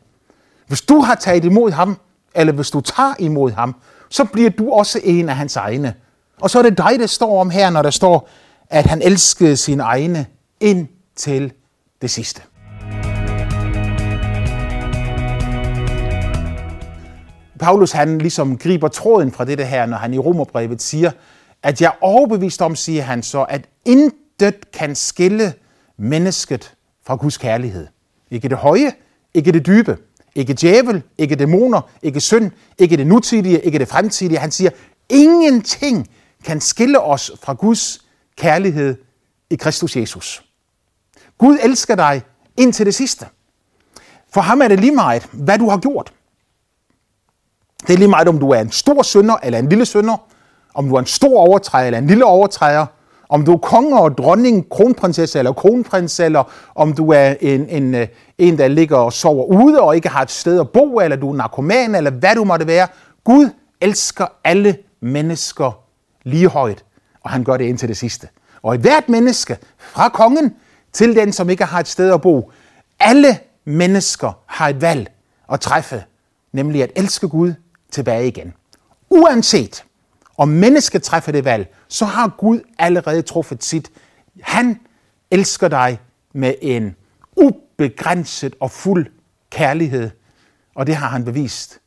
Hvis 0.67 0.81
du 0.81 0.99
har 0.99 1.15
taget 1.15 1.45
imod 1.45 1.71
ham, 1.71 1.97
eller 2.35 2.53
hvis 2.53 2.71
du 2.71 2.81
tager 2.81 3.13
imod 3.19 3.51
ham, 3.51 3.75
så 4.09 4.25
bliver 4.25 4.49
du 4.49 4.71
også 4.71 4.99
en 5.03 5.29
af 5.29 5.35
hans 5.35 5.55
egne. 5.55 5.93
Og 6.41 6.49
så 6.49 6.59
er 6.59 6.63
det 6.63 6.77
dig, 6.77 6.99
der 6.99 7.07
står 7.07 7.41
om 7.41 7.49
her, 7.49 7.69
når 7.69 7.81
der 7.81 7.89
står, 7.89 8.29
at 8.69 8.85
han 8.85 9.01
elskede 9.01 9.57
sine 9.57 9.83
egne 9.83 10.25
ind 10.59 10.87
til 11.15 11.53
det 12.01 12.09
sidste. 12.09 12.41
Paulus 17.59 17.91
han 17.91 18.17
ligesom 18.17 18.57
griber 18.57 18.87
tråden 18.87 19.31
fra 19.31 19.45
det 19.45 19.67
her, 19.67 19.85
når 19.85 19.97
han 19.97 20.13
i 20.13 20.17
Romerbrevet 20.17 20.81
siger, 20.81 21.11
at 21.63 21.81
jeg 21.81 21.87
er 21.87 21.97
overbevist 22.01 22.61
om, 22.61 22.75
siger 22.75 23.03
han 23.03 23.23
så, 23.23 23.43
at 23.43 23.65
intet 23.85 24.71
kan 24.71 24.95
skille 24.95 25.53
mennesket 25.97 26.73
fra 27.05 27.15
Guds 27.15 27.37
kærlighed. 27.37 27.87
Ikke 28.31 28.49
det 28.49 28.57
høje, 28.57 28.91
ikke 29.33 29.51
det 29.51 29.65
dybe, 29.65 29.97
ikke 30.35 30.53
djævel, 30.53 31.03
ikke 31.17 31.35
dæmoner, 31.35 31.81
ikke 32.01 32.19
synd, 32.19 32.51
ikke 32.77 32.97
det 32.97 33.07
nutidige, 33.07 33.59
ikke 33.61 33.79
det 33.79 33.87
fremtidige. 33.87 34.39
Han 34.39 34.51
siger, 34.51 34.69
ingenting 35.09 36.09
kan 36.43 36.61
skille 36.61 36.99
os 37.01 37.31
fra 37.43 37.53
Guds 37.53 38.05
kærlighed 38.37 38.95
i 39.49 39.55
Kristus 39.55 39.95
Jesus. 39.95 40.43
Gud 41.37 41.57
elsker 41.63 41.95
dig 41.95 42.21
indtil 42.57 42.85
det 42.85 42.95
sidste. 42.95 43.25
For 44.33 44.41
ham 44.41 44.61
er 44.61 44.67
det 44.67 44.79
lige 44.79 44.95
meget, 44.95 45.27
hvad 45.31 45.59
du 45.59 45.69
har 45.69 45.77
gjort. 45.77 46.13
Det 47.87 47.93
er 47.93 47.97
lige 47.97 48.07
meget, 48.07 48.27
om 48.27 48.39
du 48.39 48.49
er 48.49 48.59
en 48.59 48.71
stor 48.71 49.03
synder 49.03 49.35
eller 49.43 49.59
en 49.59 49.69
lille 49.69 49.85
synder, 49.85 50.17
om 50.73 50.89
du 50.89 50.95
er 50.95 50.99
en 50.99 51.05
stor 51.05 51.39
overtræder 51.39 51.85
eller 51.85 51.97
en 51.97 52.07
lille 52.07 52.25
overtræder, 52.25 52.85
om 53.29 53.45
du 53.45 53.53
er 53.53 53.57
konge 53.57 53.99
og 53.99 54.17
dronning, 54.17 54.69
kronprinsesse 54.69 55.39
eller 55.39 55.53
kronprins, 55.53 56.19
eller 56.19 56.43
om 56.75 56.93
du 56.93 57.11
er 57.11 57.35
en, 57.41 57.69
en, 57.69 57.95
øh, 57.95 58.07
en, 58.37 58.57
der 58.57 58.67
ligger 58.67 58.97
og 58.97 59.13
sover 59.13 59.45
ude 59.45 59.81
og 59.81 59.95
ikke 59.95 60.09
har 60.09 60.21
et 60.21 60.31
sted 60.31 60.59
at 60.59 60.69
bo, 60.69 60.99
eller 60.99 61.17
du 61.17 61.31
er 61.31 61.35
narkoman, 61.35 61.95
eller 61.95 62.11
hvad 62.11 62.35
du 62.35 62.43
måtte 62.43 62.67
være. 62.67 62.87
Gud 63.23 63.49
elsker 63.81 64.25
alle 64.43 64.77
mennesker 65.01 65.79
lige 66.23 66.47
højt, 66.47 66.83
og 67.23 67.29
han 67.29 67.43
gør 67.43 67.57
det 67.57 67.65
indtil 67.65 67.89
det 67.89 67.97
sidste. 67.97 68.27
Og 68.61 68.75
i 68.75 68.77
hvert 68.77 69.09
menneske, 69.09 69.57
fra 69.77 70.09
kongen 70.09 70.55
til 70.93 71.15
den, 71.15 71.33
som 71.33 71.49
ikke 71.49 71.65
har 71.65 71.79
et 71.79 71.87
sted 71.87 72.13
at 72.13 72.21
bo, 72.21 72.51
alle 72.99 73.39
mennesker 73.65 74.31
har 74.45 74.69
et 74.69 74.81
valg 74.81 75.11
at 75.51 75.59
træffe, 75.59 76.03
nemlig 76.51 76.83
at 76.83 76.91
elske 76.95 77.27
Gud 77.27 77.53
tilbage 77.91 78.27
igen. 78.27 78.53
Uanset 79.09 79.83
om 80.37 80.47
mennesket 80.47 81.03
træffer 81.03 81.31
det 81.31 81.45
valg, 81.45 81.75
så 81.87 82.05
har 82.05 82.27
Gud 82.37 82.59
allerede 82.79 83.21
truffet 83.21 83.63
sit. 83.63 83.91
Han 84.41 84.79
elsker 85.31 85.67
dig 85.67 85.99
med 86.33 86.53
en 86.61 86.95
ubegrænset 87.35 88.55
og 88.59 88.71
fuld 88.71 89.07
kærlighed, 89.49 90.09
og 90.75 90.87
det 90.87 90.95
har 90.95 91.07
han 91.07 91.25
bevist 91.25 91.79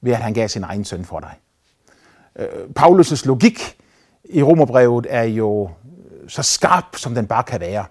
ved, 0.00 0.12
at 0.12 0.18
han 0.18 0.34
gav 0.34 0.48
sin 0.48 0.64
egen 0.64 0.84
søn 0.84 1.04
for 1.04 1.20
dig. 1.20 1.34
Øh, 2.38 2.46
Paulus' 2.78 3.26
logik 3.26 3.76
i 4.24 4.42
Romerbrevet 4.42 5.06
er 5.10 5.22
jo 5.22 5.64
øh, 5.64 6.28
så 6.28 6.42
skarp, 6.42 6.96
som 6.96 7.14
den 7.14 7.26
bare 7.26 7.42
kan 7.42 7.60
være. 7.60 7.84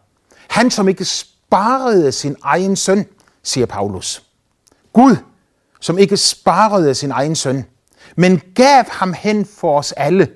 Han, 0.49 0.71
som 0.71 0.87
ikke 0.87 1.05
sparede 1.05 2.11
sin 2.11 2.35
egen 2.43 2.75
søn, 2.75 3.05
siger 3.43 3.65
Paulus. 3.65 4.23
Gud, 4.93 5.15
som 5.79 5.97
ikke 5.97 6.17
sparede 6.17 6.95
sin 6.95 7.11
egen 7.11 7.35
søn, 7.35 7.65
men 8.15 8.41
gav 8.55 8.83
ham 8.89 9.13
hen 9.13 9.45
for 9.45 9.77
os 9.77 9.91
alle. 9.91 10.31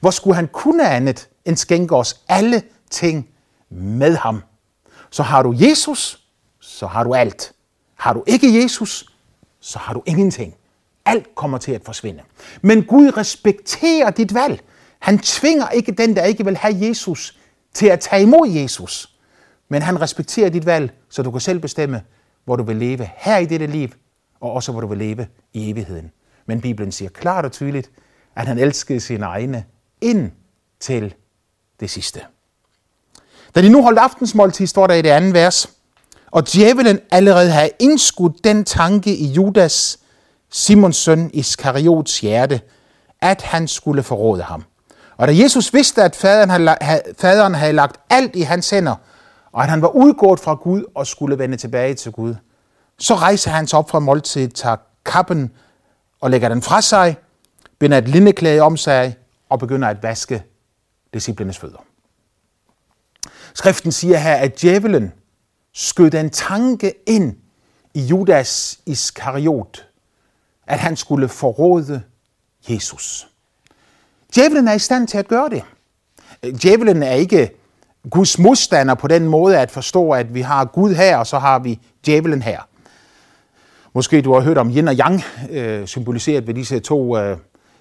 Hvor 0.00 0.10
skulle 0.10 0.34
han 0.36 0.48
kunne 0.48 0.90
andet 0.90 1.28
end 1.44 1.56
skænke 1.56 1.96
os 1.96 2.20
alle 2.28 2.62
ting 2.90 3.28
med 3.70 4.16
ham? 4.16 4.42
Så 5.10 5.22
har 5.22 5.42
du 5.42 5.54
Jesus, 5.58 6.20
så 6.60 6.86
har 6.86 7.04
du 7.04 7.14
alt. 7.14 7.52
Har 7.96 8.12
du 8.12 8.22
ikke 8.26 8.62
Jesus, 8.62 9.06
så 9.60 9.78
har 9.78 9.94
du 9.94 10.02
ingenting. 10.06 10.54
Alt 11.04 11.34
kommer 11.34 11.58
til 11.58 11.72
at 11.72 11.84
forsvinde. 11.84 12.22
Men 12.62 12.84
Gud 12.84 13.16
respekterer 13.16 14.10
dit 14.10 14.34
valg. 14.34 14.60
Han 14.98 15.18
tvinger 15.18 15.68
ikke 15.68 15.92
den, 15.92 16.16
der 16.16 16.24
ikke 16.24 16.44
vil 16.44 16.56
have 16.56 16.76
Jesus, 16.80 17.38
til 17.74 17.86
at 17.86 18.00
tage 18.00 18.22
imod 18.22 18.48
Jesus. 18.48 19.18
Men 19.68 19.82
han 19.82 20.00
respekterer 20.00 20.50
dit 20.50 20.66
valg, 20.66 20.92
så 21.08 21.22
du 21.22 21.30
kan 21.30 21.40
selv 21.40 21.58
bestemme, 21.58 22.02
hvor 22.44 22.56
du 22.56 22.62
vil 22.62 22.76
leve 22.76 23.10
her 23.16 23.38
i 23.38 23.46
dette 23.46 23.66
liv, 23.66 23.88
og 24.40 24.52
også 24.52 24.72
hvor 24.72 24.80
du 24.80 24.86
vil 24.86 24.98
leve 24.98 25.26
i 25.52 25.70
evigheden. 25.70 26.10
Men 26.48 26.60
Bibelen 26.60 26.92
siger 26.92 27.08
klart 27.08 27.44
og 27.44 27.52
tydeligt, 27.52 27.90
at 28.36 28.46
han 28.46 28.58
elskede 28.58 29.00
sine 29.00 29.26
egne 29.26 29.64
ind 30.00 30.30
til 30.80 31.14
det 31.80 31.90
sidste. 31.90 32.20
Da 33.54 33.62
de 33.62 33.68
nu 33.68 33.82
holdt 33.82 33.98
aftensmåltid, 33.98 34.66
står 34.66 34.86
der 34.86 34.94
i 34.94 35.02
det 35.02 35.08
andet 35.08 35.34
vers, 35.34 35.70
og 36.30 36.52
djævelen 36.52 37.00
allerede 37.10 37.50
havde 37.50 37.70
indskudt 37.78 38.44
den 38.44 38.64
tanke 38.64 39.16
i 39.16 39.26
Judas, 39.26 39.98
Simons 40.50 40.96
søn 40.96 41.30
Iskariots 41.34 42.20
hjerte, 42.20 42.60
at 43.20 43.42
han 43.42 43.68
skulle 43.68 44.02
forråde 44.02 44.42
ham. 44.42 44.64
Og 45.16 45.28
da 45.28 45.36
Jesus 45.36 45.74
vidste, 45.74 46.02
at 46.02 46.16
faderen 46.16 46.50
havde, 46.50 47.00
faderen 47.18 47.54
havde 47.54 47.72
lagt 47.72 48.00
alt 48.10 48.36
i 48.36 48.40
hans 48.40 48.70
hænder, 48.70 48.94
og 49.52 49.62
at 49.62 49.70
han 49.70 49.82
var 49.82 49.88
udgået 49.88 50.40
fra 50.40 50.54
Gud 50.54 50.84
og 50.94 51.06
skulle 51.06 51.38
vende 51.38 51.56
tilbage 51.56 51.94
til 51.94 52.12
Gud, 52.12 52.34
så 52.98 53.14
rejser 53.14 53.50
han 53.50 53.66
sig 53.66 53.78
op 53.78 53.90
fra 53.90 53.98
måltidet, 53.98 54.54
tager 54.54 54.76
kappen 55.04 55.50
og 56.20 56.30
lægger 56.30 56.48
den 56.48 56.62
fra 56.62 56.80
sig, 56.80 57.16
binder 57.78 57.98
et 57.98 58.08
lindeklæde 58.08 58.60
om 58.60 58.76
sig 58.76 59.16
og 59.48 59.58
begynder 59.58 59.88
at 59.88 60.02
vaske 60.02 60.42
disciplenes 61.14 61.58
fødder. 61.58 61.84
Skriften 63.54 63.92
siger 63.92 64.18
her, 64.18 64.34
at 64.34 64.60
djævelen 64.60 65.12
skød 65.72 66.14
en 66.14 66.30
tanke 66.30 66.94
ind 67.06 67.36
i 67.94 68.00
Judas 68.00 68.80
Iskariot, 68.86 69.86
at 70.66 70.78
han 70.78 70.96
skulle 70.96 71.28
forråde 71.28 72.02
Jesus. 72.68 73.28
Djævelen 74.34 74.68
er 74.68 74.72
i 74.72 74.78
stand 74.78 75.08
til 75.08 75.18
at 75.18 75.28
gøre 75.28 75.48
det. 75.48 75.62
Djævelen 76.62 77.02
er 77.02 77.12
ikke 77.12 77.50
Guds 78.10 78.38
modstander 78.38 78.94
på 78.94 79.08
den 79.08 79.28
måde 79.28 79.58
at 79.58 79.70
forstå, 79.70 80.10
at 80.10 80.34
vi 80.34 80.40
har 80.40 80.64
Gud 80.64 80.94
her, 80.94 81.16
og 81.16 81.26
så 81.26 81.38
har 81.38 81.58
vi 81.58 81.80
djævelen 82.06 82.42
her. 82.42 82.67
Måske 83.98 84.22
du 84.22 84.34
har 84.34 84.40
hørt 84.40 84.58
om 84.58 84.70
yin 84.70 84.88
og 84.88 84.94
yang, 84.94 85.22
øh, 85.50 85.86
symboliseret 85.86 86.46
ved 86.46 86.54
disse 86.54 86.80
to 86.80 87.18
øh, 87.18 87.36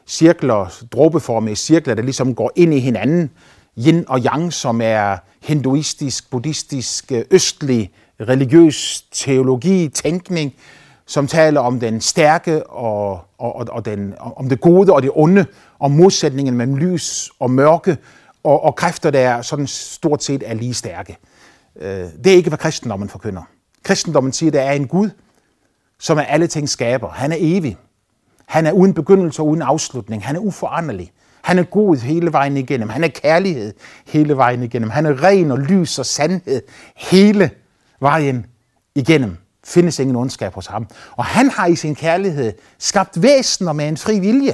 cirkler, 0.07 0.83
dråbeformede 0.91 1.55
cirkler, 1.55 1.93
der 1.93 2.03
ligesom 2.03 2.36
går 2.36 2.51
ind 2.55 2.74
i 2.74 2.79
hinanden. 2.79 3.29
Yin 3.86 4.05
og 4.07 4.19
yang, 4.19 4.53
som 4.53 4.81
er 4.83 5.17
hinduistisk, 5.43 6.31
buddhistisk, 6.31 7.12
øh, 7.12 7.25
østlig, 7.31 7.91
religiøs 8.19 9.05
teologi, 9.12 9.89
tænkning, 9.89 10.53
som 11.05 11.27
taler 11.27 11.62
om 11.62 11.79
den 11.79 12.01
stærke 12.01 12.67
og, 12.67 13.19
og, 13.38 13.67
og 13.69 13.86
den, 13.86 14.13
om 14.19 14.50
det 14.50 14.62
gode 14.62 14.93
og 14.93 15.01
det 15.01 15.12
onde, 15.13 15.45
om 15.79 15.91
modsætningen 15.91 16.55
mellem 16.55 16.75
lys 16.75 17.29
og 17.39 17.51
mørke, 17.51 17.97
og, 18.43 18.63
og 18.63 18.75
kræfter, 18.75 19.12
der 19.12 19.41
sådan 19.41 19.67
stort 19.67 20.24
set 20.24 20.43
er 20.45 20.53
lige 20.53 20.74
stærke. 20.74 21.17
Øh, 21.79 22.05
det 22.24 22.27
er 22.27 22.36
ikke, 22.36 22.50
hvad 22.50 22.59
kristendommen 22.59 23.09
forkynder. 23.09 23.41
Kristendommen 23.83 24.33
siger, 24.33 24.50
at 24.50 24.53
der 24.53 24.62
er 24.62 24.74
en 24.74 24.88
Gud, 24.88 25.09
som 25.99 26.17
er 26.17 26.21
alle 26.21 26.47
ting 26.47 26.69
skaber. 26.69 27.09
Han 27.09 27.31
er 27.31 27.37
evig. 27.39 27.77
Han 28.45 28.65
er 28.65 28.71
uden 28.71 28.93
begyndelse 28.93 29.41
og 29.41 29.47
uden 29.47 29.61
afslutning. 29.61 30.25
Han 30.25 30.35
er 30.35 30.39
uforanderlig. 30.39 31.11
Han 31.41 31.59
er 31.59 31.63
god 31.63 31.95
hele 31.95 32.33
vejen 32.33 32.57
igennem. 32.57 32.89
Han 32.89 33.03
er 33.03 33.07
kærlighed 33.07 33.73
hele 34.07 34.37
vejen 34.37 34.63
igennem. 34.63 34.89
Han 34.89 35.05
er 35.05 35.23
ren 35.23 35.51
og 35.51 35.59
lys 35.59 35.99
og 35.99 36.05
sandhed 36.05 36.61
hele 36.95 37.49
vejen 37.99 38.45
igennem. 38.95 39.37
Findes 39.65 39.99
ingen 39.99 40.15
ondskab 40.15 40.53
hos 40.53 40.67
ham. 40.67 40.87
Og 41.11 41.25
han 41.25 41.49
har 41.49 41.67
i 41.67 41.75
sin 41.75 41.95
kærlighed 41.95 42.53
skabt 42.77 43.21
væsener 43.21 43.73
med 43.73 43.87
en 43.87 43.97
fri 43.97 44.19
vilje. 44.19 44.53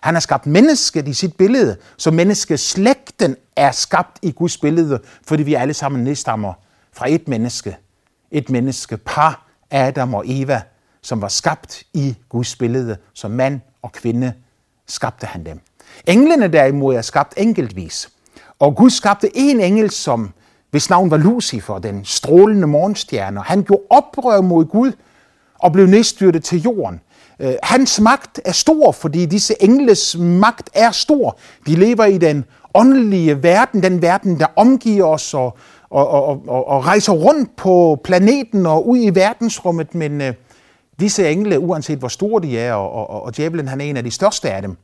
Han 0.00 0.14
har 0.14 0.20
skabt 0.20 0.46
mennesket 0.46 1.08
i 1.08 1.12
sit 1.12 1.36
billede, 1.36 1.76
så 1.96 2.10
menneskeslægten 2.10 3.36
er 3.56 3.70
skabt 3.70 4.18
i 4.22 4.30
Guds 4.30 4.58
billede, 4.58 5.00
fordi 5.26 5.42
vi 5.42 5.54
alle 5.54 5.74
sammen 5.74 6.04
nedstammer 6.04 6.52
fra 6.92 7.10
et 7.10 7.28
menneske. 7.28 7.76
Et 8.30 8.50
menneske 8.50 8.96
par, 8.96 9.46
Adam 9.70 10.14
og 10.14 10.24
Eva, 10.26 10.62
som 11.02 11.22
var 11.22 11.28
skabt 11.28 11.82
i 11.94 12.16
Guds 12.28 12.56
billede, 12.56 12.96
som 13.12 13.30
mand 13.30 13.60
og 13.82 13.92
kvinde 13.92 14.32
skabte 14.86 15.26
han 15.26 15.46
dem. 15.46 15.60
Englene 16.06 16.48
derimod 16.48 16.94
er 16.94 17.02
skabt 17.02 17.34
enkeltvis. 17.36 18.10
Og 18.58 18.76
Gud 18.76 18.90
skabte 18.90 19.30
en 19.34 19.60
engel, 19.60 19.90
som 19.90 20.32
hvis 20.70 20.90
navn 20.90 21.10
var 21.10 21.16
Lucifer, 21.16 21.78
den 21.78 22.04
strålende 22.04 22.66
morgenstjerne. 22.66 23.40
Han 23.40 23.62
gjorde 23.62 23.82
oprør 23.90 24.40
mod 24.40 24.64
Gud 24.64 24.92
og 25.58 25.72
blev 25.72 25.86
nedstyrtet 25.86 26.44
til 26.44 26.62
jorden. 26.62 27.00
Øh, 27.40 27.54
hans 27.62 28.00
magt 28.00 28.40
er 28.44 28.52
stor, 28.52 28.92
fordi 28.92 29.26
disse 29.26 29.62
engles 29.62 30.16
magt 30.18 30.70
er 30.74 30.90
stor. 30.90 31.38
De 31.66 31.76
lever 31.76 32.04
i 32.04 32.18
den 32.18 32.44
åndelige 32.74 33.42
verden, 33.42 33.82
den 33.82 34.02
verden, 34.02 34.38
der 34.40 34.46
omgiver 34.56 35.06
os 35.06 35.34
og, 35.34 35.56
og, 35.90 36.08
og, 36.08 36.42
og, 36.48 36.68
og 36.68 36.86
rejser 36.86 37.12
rundt 37.12 37.56
på 37.56 38.00
planeten 38.04 38.66
og 38.66 38.88
ud 38.88 38.98
i 38.98 39.14
verdensrummet, 39.14 39.94
men 39.94 40.20
øh, 40.20 40.34
disse 41.00 41.30
engle, 41.30 41.58
uanset 41.58 41.98
hvor 41.98 42.08
store 42.08 42.42
de 42.42 42.58
er, 42.58 42.74
og, 42.74 43.10
og, 43.10 43.22
og 43.22 43.36
djævlen 43.36 43.68
han 43.68 43.80
er 43.80 43.84
en 43.84 43.96
af 43.96 44.04
de 44.04 44.10
største 44.10 44.50
af 44.50 44.62
dem, 44.62 44.76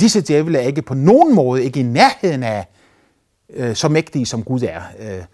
disse 0.00 0.20
djævle 0.20 0.58
er 0.58 0.62
ikke 0.62 0.82
på 0.82 0.94
nogen 0.94 1.34
måde, 1.34 1.64
ikke 1.64 1.80
i 1.80 1.82
nærheden 1.82 2.42
af 2.42 2.66
øh, 3.50 3.76
så 3.76 3.88
mægtige 3.88 4.26
som 4.26 4.42
Gud 4.42 4.62
er. 4.62 4.82
Øh, 4.98 5.24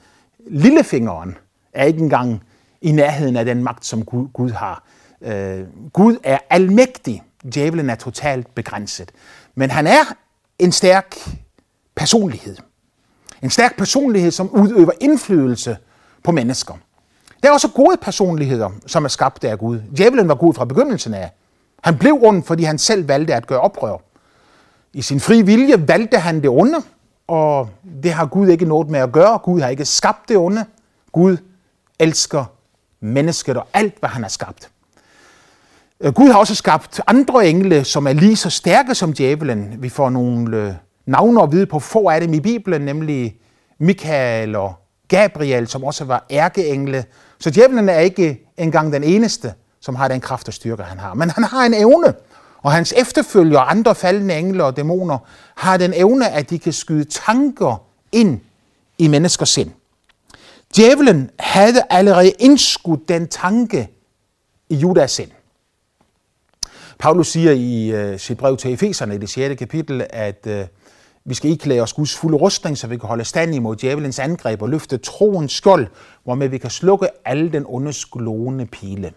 lillefingeren 0.47 1.37
er 1.73 1.85
ikke 1.85 2.01
engang 2.01 2.43
i 2.81 2.93
nærheden 2.93 3.37
af 3.37 3.45
den 3.45 3.63
magt, 3.63 3.87
som 3.87 4.05
Gud, 4.05 4.29
Gud 4.33 4.51
har. 4.51 4.85
Øh, 5.23 5.67
Gud 5.93 6.17
er 6.25 6.39
almægtig. 6.51 7.23
Djævlen 7.55 7.91
er 7.91 7.95
totalt 7.95 8.55
begrænset. 8.55 9.13
Men 9.55 9.71
han 9.71 9.87
er 9.87 10.15
en 10.59 10.73
stærk 10.73 11.17
personlighed. 11.95 12.57
En 13.43 13.51
stærk 13.51 13.77
personlighed, 13.77 14.31
som 14.31 14.51
udøver 14.51 14.93
indflydelse 15.01 15.77
på 16.25 16.33
mennesker. 16.33 16.75
Der 17.43 17.49
er 17.49 17.53
også 17.53 17.69
gode 17.69 17.97
personligheder, 17.97 18.71
som 18.87 19.05
er 19.05 19.09
skabt 19.09 19.45
af 19.45 19.59
Gud. 19.59 19.81
Djævelen 19.97 20.29
var 20.29 20.35
god 20.35 20.55
fra 20.55 20.65
begyndelsen 20.65 21.15
af. 21.15 21.31
Han 21.85 21.99
blev 21.99 22.19
ond, 22.23 22.43
fordi 22.45 22.63
han 22.63 22.79
selv 22.79 23.09
valgte 23.09 23.35
at 23.35 23.47
gøre 23.47 23.61
oprør. 23.61 23.97
I 24.93 25.03
sin 25.03 25.21
fri 25.21 25.43
vilje 25.43 25.89
valgte 25.89 26.19
han 26.19 26.43
det 26.43 26.51
onde, 26.51 26.79
og 27.27 27.69
det 28.03 28.13
har 28.13 28.27
Gud 28.27 28.49
ikke 28.49 28.65
noget 28.65 28.91
med 28.91 29.01
at 29.01 29.13
gøre. 29.13 29.39
Gud 29.39 29.61
har 29.61 29.69
ikke 29.69 29.85
skabt 29.85 30.29
det 30.29 30.37
onde. 30.37 30.65
Gud 31.13 31.37
elsker 31.99 32.45
mennesket 33.01 33.57
og 33.57 33.67
alt, 33.75 33.95
hvad 34.01 34.09
han 34.09 34.23
har 34.23 34.29
skabt. 34.29 34.71
Øh, 36.01 36.13
Gud 36.13 36.29
har 36.29 36.39
også 36.39 36.55
skabt 36.55 37.01
andre 37.07 37.49
engle, 37.49 37.85
som 37.85 38.07
er 38.07 38.13
lige 38.13 38.37
så 38.37 38.51
stærke 38.51 38.95
som 38.95 39.13
djævelen. 39.13 39.75
Vi 39.79 39.89
får 39.89 40.11
nogle 40.11 40.57
øh, 40.57 40.73
navne 41.07 41.43
at 41.43 41.53
vide 41.53 41.67
på 41.67 41.79
få 41.79 42.09
af 42.09 42.21
dem 42.21 42.35
i 42.35 42.41
Bibelen, 42.41 42.83
nemlig 42.83 43.37
Michael 43.79 44.57
og 44.57 44.75
Gabriel, 45.09 45.67
som 45.69 45.85
også 45.85 46.05
var 46.05 46.27
ærkeengle. 46.31 47.05
Så 47.41 47.51
djævlen 47.51 47.89
er 47.89 47.99
ikke 47.99 48.47
engang 48.57 48.93
den 48.93 49.05
eneste, 49.05 49.55
som 49.81 49.95
har 49.95 50.09
den 50.09 50.21
kraft 50.21 50.49
og 50.49 50.55
styrke, 50.55 50.83
han 50.83 50.99
har. 50.99 51.15
Men 51.15 51.31
han 51.31 51.45
har 51.45 51.67
en 51.67 51.75
evne, 51.75 52.15
og 52.63 52.73
hans 52.73 52.95
efterfølgere, 52.97 53.63
andre 53.63 53.95
faldende 53.95 54.39
engle 54.39 54.65
og 54.65 54.77
dæmoner, 54.77 55.19
har 55.55 55.77
den 55.77 55.93
evne, 55.95 56.31
at 56.31 56.51
de 56.51 56.59
kan 56.59 56.73
skyde 56.73 57.05
tanker 57.05 57.83
ind 58.13 58.41
i 58.99 59.09
menneskers 59.09 59.49
sind. 59.49 59.71
Djævelen 60.77 61.31
havde 61.39 61.83
allerede 61.91 62.31
indskudt 62.39 63.09
den 63.09 63.29
tanke 63.29 63.89
i 64.69 64.77
Judas 64.77 65.11
sind. 65.11 65.31
Paulus 66.99 67.29
siger 67.29 67.53
i 67.53 67.89
øh, 67.89 68.19
sit 68.19 68.39
brev 68.39 68.57
til 68.57 68.73
Efeserne 68.73 69.15
i 69.15 69.19
det 69.19 69.31
6. 69.31 69.59
kapitel, 69.59 70.07
at 70.11 70.47
øh, 70.47 70.67
vi 71.29 71.35
skal 71.35 71.51
ikke 71.51 71.63
klæde 71.63 71.81
os 71.81 71.93
Guds 71.93 72.17
fulde 72.17 72.37
rustning, 72.37 72.79
så 72.79 72.87
vi 72.87 72.97
kan 72.97 73.09
holde 73.09 73.25
stand 73.25 73.55
imod 73.55 73.77
djævelens 73.77 74.19
angreb 74.19 74.63
og 74.63 74.69
løfte 74.69 74.99
troens 74.99 75.53
skjold, 75.53 75.87
hvormed 76.25 76.49
vi 76.49 76.59
kan 76.59 76.71
slukke 76.71 77.09
alle 77.25 77.53
den 77.53 77.65
onde 77.67 77.93
glående 78.13 78.67
pile. 78.67 79.13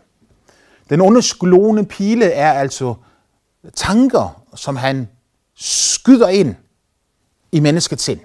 Den 0.89 1.01
onde 1.01 1.21
glående 1.39 1.85
pile 1.85 2.25
er 2.25 2.51
altså 2.51 2.93
tanker, 3.75 4.43
som 4.55 4.75
han 4.75 5.07
skyder 5.55 6.27
ind 6.27 6.55
i 7.51 7.59
menneskets 7.59 8.03
sind, 8.03 8.19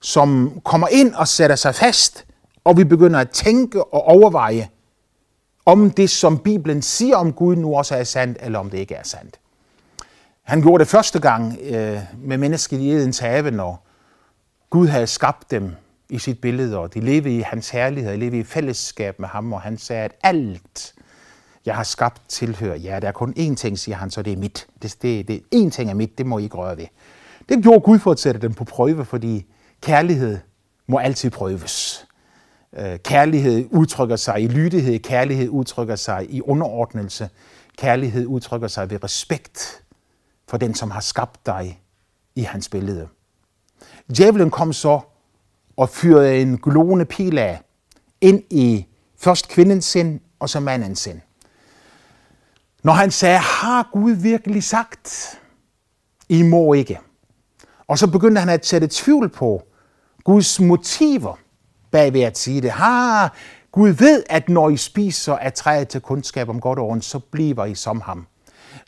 som 0.00 0.60
kommer 0.64 0.88
ind 0.88 1.14
og 1.14 1.28
sætter 1.28 1.56
sig 1.56 1.74
fast, 1.74 2.24
og 2.64 2.76
vi 2.76 2.84
begynder 2.84 3.20
at 3.20 3.30
tænke 3.30 3.84
og 3.84 4.02
overveje, 4.02 4.68
om 5.66 5.90
det, 5.90 6.10
som 6.10 6.38
Bibelen 6.38 6.82
siger 6.82 7.16
om 7.16 7.32
Gud, 7.32 7.56
nu 7.56 7.76
også 7.76 7.94
er 7.94 8.04
sandt, 8.04 8.38
eller 8.40 8.58
om 8.58 8.70
det 8.70 8.78
ikke 8.78 8.94
er 8.94 9.02
sandt. 9.02 9.38
Han 10.52 10.62
gjorde 10.62 10.80
det 10.80 10.88
første 10.88 11.20
gang 11.20 11.58
øh, 11.62 11.98
med 12.18 12.38
mennesket 12.38 12.78
i 12.78 12.90
Edens 12.90 13.18
have, 13.18 13.50
når 13.50 13.86
Gud 14.70 14.88
havde 14.88 15.06
skabt 15.06 15.50
dem 15.50 15.70
i 16.08 16.18
sit 16.18 16.40
billede, 16.40 16.78
og 16.78 16.94
de 16.94 17.00
levede 17.00 17.36
i 17.36 17.40
hans 17.40 17.70
herlighed, 17.70 18.12
de 18.12 18.18
levede 18.18 18.38
i 18.38 18.44
fællesskab 18.44 19.20
med 19.20 19.28
ham, 19.28 19.52
og 19.52 19.60
han 19.60 19.78
sagde, 19.78 20.04
at 20.04 20.12
alt, 20.22 20.94
jeg 21.66 21.76
har 21.76 21.82
skabt, 21.82 22.22
tilhører 22.28 22.76
jer. 22.76 23.00
Der 23.00 23.08
er 23.08 23.12
kun 23.12 23.34
én 23.38 23.54
ting, 23.54 23.78
siger 23.78 23.96
han, 23.96 24.10
så 24.10 24.22
det 24.22 24.32
er 24.32 24.36
mit. 24.36 24.66
Det, 24.82 24.96
det, 25.02 25.28
det, 25.28 25.42
én 25.54 25.70
ting 25.70 25.90
er 25.90 25.94
mit, 25.94 26.18
det 26.18 26.26
må 26.26 26.38
I 26.38 26.42
ikke 26.42 26.56
røre 26.56 26.76
ved. 26.76 26.86
Det 27.48 27.62
gjorde 27.62 27.80
Gud 27.80 27.98
for 27.98 28.10
at 28.10 28.18
sætte 28.18 28.40
dem 28.40 28.54
på 28.54 28.64
prøve, 28.64 29.04
fordi 29.04 29.46
kærlighed 29.80 30.38
må 30.86 30.98
altid 30.98 31.30
prøves. 31.30 32.06
Øh, 32.78 32.98
kærlighed 32.98 33.64
udtrykker 33.70 34.16
sig 34.16 34.42
i 34.42 34.48
lydighed, 34.48 34.98
kærlighed 34.98 35.48
udtrykker 35.48 35.96
sig 35.96 36.26
i 36.30 36.40
underordnelse, 36.40 37.28
kærlighed 37.78 38.26
udtrykker 38.26 38.68
sig 38.68 38.90
ved 38.90 39.04
respekt 39.04 39.82
for 40.52 40.58
den, 40.58 40.74
som 40.74 40.90
har 40.90 41.00
skabt 41.00 41.46
dig 41.46 41.82
i 42.34 42.42
hans 42.42 42.68
billede. 42.68 43.08
Djævlen 44.16 44.50
kom 44.50 44.72
så 44.72 45.00
og 45.76 45.88
fyrede 45.88 46.40
en 46.42 46.58
glående 46.58 47.04
pil 47.04 47.38
af 47.38 47.62
ind 48.20 48.42
i 48.50 48.86
først 49.18 49.48
kvindens 49.48 49.84
sind 49.84 50.20
og 50.38 50.48
så 50.48 50.60
mandens 50.60 50.98
sind. 50.98 51.20
Når 52.82 52.92
han 52.92 53.10
sagde, 53.10 53.38
har 53.38 53.88
Gud 53.92 54.12
virkelig 54.12 54.64
sagt, 54.64 55.40
I 56.28 56.42
må 56.42 56.72
ikke. 56.72 56.98
Og 57.86 57.98
så 57.98 58.10
begyndte 58.10 58.40
han 58.40 58.48
at 58.48 58.66
sætte 58.66 58.88
tvivl 58.90 59.28
på 59.28 59.62
Guds 60.24 60.60
motiver 60.60 61.38
bag 61.90 62.12
ved 62.12 62.20
at 62.20 62.38
sige 62.38 62.60
det. 62.60 62.70
Har 62.70 63.34
Gud 63.70 63.88
ved, 63.88 64.22
at 64.30 64.48
når 64.48 64.70
I 64.70 64.76
spiser 64.76 65.36
af 65.36 65.52
træet 65.52 65.88
til 65.88 66.00
kundskab 66.00 66.48
om 66.48 66.60
godt 66.60 66.78
og 66.78 66.88
ondt, 66.88 67.04
så 67.04 67.18
bliver 67.18 67.64
I 67.64 67.74
som 67.74 68.00
ham. 68.00 68.26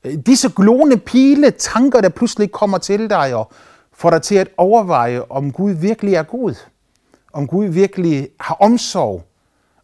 Disse 0.05 0.51
glående 0.57 0.97
pile, 0.97 1.51
tanker, 1.51 2.01
der 2.01 2.09
pludselig 2.09 2.53
kommer 2.53 2.79
til 2.79 3.11
dig 3.11 3.35
og 3.35 3.53
får 3.93 4.11
dig 4.11 4.23
til 4.23 4.35
at 4.35 4.49
overveje, 4.57 5.23
om 5.31 5.53
Gud 5.53 5.73
virkelig 5.73 6.15
er 6.15 6.23
god. 6.23 6.55
Om 7.33 7.47
Gud 7.47 7.67
virkelig 7.67 8.29
har 8.41 8.55
omsorg. 8.55 9.25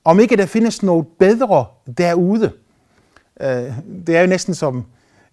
Om 0.04 0.20
ikke 0.20 0.36
der 0.36 0.46
findes 0.46 0.82
noget 0.82 1.06
bedre 1.18 1.66
derude. 1.98 2.52
Øh, 3.40 3.72
det 4.06 4.16
er 4.16 4.20
jo 4.20 4.26
næsten 4.26 4.54
som 4.54 4.84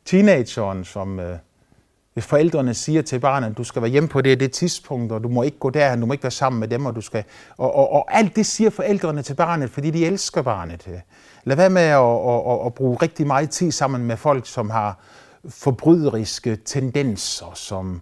teenageren, 0.05 0.85
som 0.85 1.19
øh, 1.19 1.37
hvis 2.17 2.25
forældrene 2.25 2.73
siger 2.73 3.01
til 3.01 3.19
barnet, 3.19 3.57
du 3.57 3.63
skal 3.63 3.81
være 3.81 3.91
hjemme 3.91 4.09
på 4.09 4.21
det 4.21 4.39
det 4.39 4.51
tidspunkt, 4.51 5.11
og 5.11 5.23
du 5.23 5.29
må 5.29 5.43
ikke 5.43 5.59
gå 5.59 5.69
der, 5.69 5.95
du 5.95 6.05
må 6.05 6.13
ikke 6.13 6.23
være 6.23 6.31
sammen 6.31 6.59
med 6.59 6.67
dem, 6.67 6.85
og 6.85 6.95
du 6.95 7.01
skal... 7.01 7.23
Og, 7.57 7.75
og, 7.75 7.91
og 7.93 8.17
alt 8.17 8.35
det 8.35 8.45
siger 8.45 8.69
forældrene 8.69 9.21
til 9.21 9.33
barnet, 9.33 9.69
fordi 9.69 9.91
de 9.91 10.05
elsker 10.05 10.41
barnet. 10.41 10.87
Øh. 10.87 10.99
Lad 11.43 11.55
være 11.55 11.69
med 11.69 11.81
at, 11.81 11.97
at, 11.97 12.53
at, 12.53 12.65
at 12.65 12.73
bruge 12.73 12.97
rigtig 13.01 13.27
meget 13.27 13.49
tid 13.49 13.71
sammen 13.71 14.05
med 14.05 14.17
folk, 14.17 14.47
som 14.47 14.69
har 14.69 14.99
forbryderiske 15.49 16.55
tendenser, 16.55 17.51
som, 17.55 18.01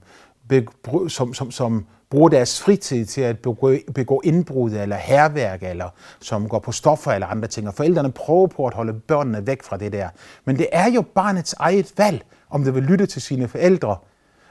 som, 1.07 1.33
som, 1.33 1.51
som 1.51 1.85
bruger 2.09 2.29
deres 2.29 2.61
fritid 2.61 3.05
til 3.05 3.21
at 3.21 3.39
begå, 3.39 3.73
begå 3.95 4.21
indbrud 4.23 4.71
eller 4.71 4.95
herværk, 4.95 5.63
eller 5.63 5.89
som 6.21 6.49
går 6.49 6.59
på 6.59 6.71
stoffer 6.71 7.11
eller 7.11 7.27
andre 7.27 7.47
ting. 7.47 7.67
Og 7.67 7.73
forældrene 7.73 8.11
prøver 8.11 8.47
på 8.47 8.67
at 8.67 8.73
holde 8.73 8.93
børnene 8.93 9.47
væk 9.47 9.63
fra 9.63 9.77
det 9.77 9.91
der. 9.91 10.09
Men 10.45 10.57
det 10.57 10.67
er 10.71 10.91
jo 10.91 11.01
barnets 11.01 11.55
eget 11.59 11.93
valg, 11.97 12.25
om 12.49 12.63
det 12.63 12.75
vil 12.75 12.83
lytte 12.83 13.05
til 13.05 13.21
sine 13.21 13.47
forældre. 13.47 13.97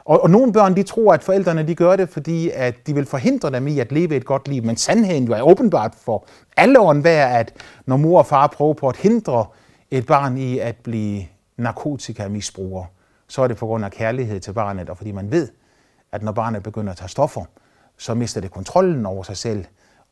Og, 0.04 0.22
og 0.22 0.30
nogle 0.30 0.52
børn, 0.52 0.76
de 0.76 0.82
tror, 0.82 1.14
at 1.14 1.22
forældrene 1.22 1.66
de 1.66 1.74
gør 1.74 1.96
det, 1.96 2.08
fordi 2.08 2.50
at 2.50 2.86
de 2.86 2.94
vil 2.94 3.06
forhindre 3.06 3.50
dem 3.50 3.66
i 3.66 3.78
at 3.78 3.92
leve 3.92 4.16
et 4.16 4.24
godt 4.24 4.48
liv. 4.48 4.62
Men 4.62 4.76
sandheden 4.76 5.24
jo 5.24 5.32
er 5.32 5.42
åbenbart 5.42 5.94
for 5.94 6.26
alle 6.56 6.80
og 6.80 6.90
enhver, 6.90 7.26
at 7.26 7.52
når 7.86 7.96
mor 7.96 8.18
og 8.18 8.26
far 8.26 8.46
prøver 8.46 8.74
på 8.74 8.88
at 8.88 8.96
hindre 8.96 9.46
et 9.90 10.06
barn 10.06 10.38
i 10.38 10.58
at 10.58 10.76
blive 10.76 11.24
narkotikamisbruger, 11.56 12.84
så 13.28 13.42
er 13.42 13.48
det 13.48 13.56
på 13.56 13.66
grund 13.66 13.84
af 13.84 13.90
kærlighed 13.90 14.40
til 14.40 14.52
barnet, 14.52 14.90
og 14.90 14.96
fordi 14.96 15.12
man 15.12 15.30
ved, 15.30 15.48
at 16.12 16.22
når 16.22 16.32
barnet 16.32 16.62
begynder 16.62 16.90
at 16.92 16.98
tage 16.98 17.08
stoffer, 17.08 17.44
så 17.98 18.14
mister 18.14 18.40
det 18.40 18.50
kontrollen 18.50 19.06
over 19.06 19.22
sig 19.22 19.36
selv, 19.36 19.64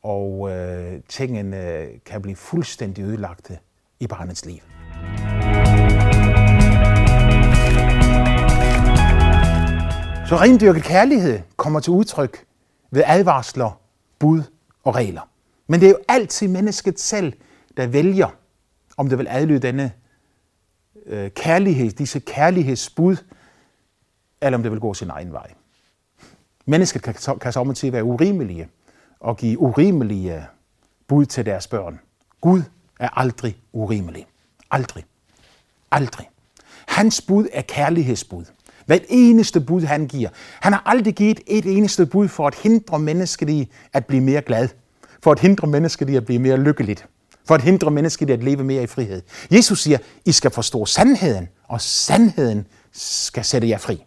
og 0.03 0.51
øh, 0.51 1.01
tingene 1.09 1.87
kan 2.07 2.23
blive 2.23 2.37
fuldstændig 2.37 3.05
ødelagte 3.05 3.59
i 4.01 4.07
barnets 4.07 4.47
liv. 4.47 4.82
Så 10.33 10.37
rendyrket 10.37 10.83
kærlighed 10.83 11.41
kommer 11.57 11.81
til 11.81 11.93
udtryk 11.93 12.45
ved 12.91 13.03
advarsler, 13.07 13.81
bud 14.19 14.43
og 14.85 14.95
regler. 14.95 15.29
Men 15.67 15.81
det 15.81 15.87
er 15.87 15.91
jo 15.91 15.99
altid 16.09 16.49
mennesket 16.49 17.01
selv, 17.01 17.33
der 17.77 17.87
vælger, 17.87 18.29
om 18.97 19.09
det 19.09 19.19
vil 19.19 19.27
adlyde 19.31 19.59
denne 19.59 19.93
øh, 21.07 21.31
kærlighed, 21.31 21.91
disse 21.91 22.19
kærlighedsbud, 22.19 23.17
eller 24.43 24.59
om 24.59 24.63
det 24.63 24.73
vil 24.73 24.81
gå 24.81 24.95
sin 24.95 25.11
egen 25.11 25.33
vej. 25.33 25.53
Mennesket 26.67 27.03
kan, 27.03 27.15
kan 27.41 27.53
samtidig 27.53 27.93
være 27.93 28.05
urimelige 28.05 28.69
og 29.21 29.37
give 29.37 29.59
urimelige 29.59 30.47
bud 31.07 31.27
til 31.27 31.47
deres 31.47 31.67
børn. 31.67 32.01
Gud 32.41 32.63
er 33.01 33.19
aldrig 33.19 33.57
urimelig. 33.73 34.27
Aldrig. 34.71 35.05
Aldrig. 35.91 36.31
Hans 36.87 37.21
bud 37.21 37.47
er 37.53 37.63
kærlighedsbud. 37.63 38.45
Hvad 38.87 38.99
eneste 39.09 39.61
bud, 39.61 39.83
han 39.83 40.07
giver. 40.07 40.29
Han 40.61 40.73
har 40.73 40.83
aldrig 40.87 41.15
givet 41.15 41.41
et 41.47 41.67
eneste 41.67 42.07
bud 42.07 42.29
for 42.29 42.47
at 42.47 42.55
hindre 42.55 42.99
mennesket 42.99 43.51
i 43.51 43.71
at 43.93 44.07
blive 44.07 44.23
mere 44.23 44.41
glad. 44.41 44.69
For 45.23 45.33
at 45.33 45.39
hindre 45.39 45.69
mennesket 45.69 46.11
i 46.11 46.17
at 46.17 46.25
blive 46.25 46.39
mere 46.39 46.57
lykkeligt. 46.57 47.07
For 47.49 47.55
at 47.55 47.63
hindre 47.63 47.91
mennesket 47.91 48.29
i 48.29 48.33
at 48.33 48.45
leve 48.45 48.65
mere 48.65 48.83
i 48.83 48.87
frihed. 48.87 49.23
Jesus 49.51 49.83
siger, 49.83 49.99
I 50.25 50.33
skal 50.33 50.51
forstå 50.51 50.87
sandheden, 50.87 51.49
og 51.69 51.81
sandheden 51.81 52.67
skal 52.93 53.45
sætte 53.45 53.69
jer 53.69 53.79
fri. 53.79 54.05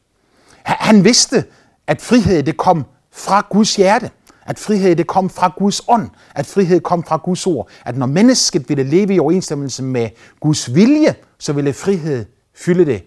Han 0.63 1.03
vidste, 1.03 1.43
at 1.87 2.01
frihed 2.01 2.43
det 2.43 2.57
kom 2.57 2.85
fra 3.11 3.47
Guds 3.49 3.75
hjerte. 3.75 4.09
At 4.45 4.59
frihed 4.59 4.95
det 4.95 5.07
kom 5.07 5.29
fra 5.29 5.53
Guds 5.57 5.81
ånd. 5.87 6.09
At 6.35 6.45
frihed 6.45 6.79
kom 6.79 7.03
fra 7.03 7.17
Guds 7.17 7.47
ord. 7.47 7.69
At 7.85 7.97
når 7.97 8.05
mennesket 8.05 8.69
ville 8.69 8.83
leve 8.83 9.13
i 9.13 9.19
overensstemmelse 9.19 9.83
med 9.83 10.09
Guds 10.39 10.75
vilje, 10.75 11.15
så 11.39 11.53
ville 11.53 11.73
frihed 11.73 12.25
fylde 12.55 12.85
det 12.85 13.03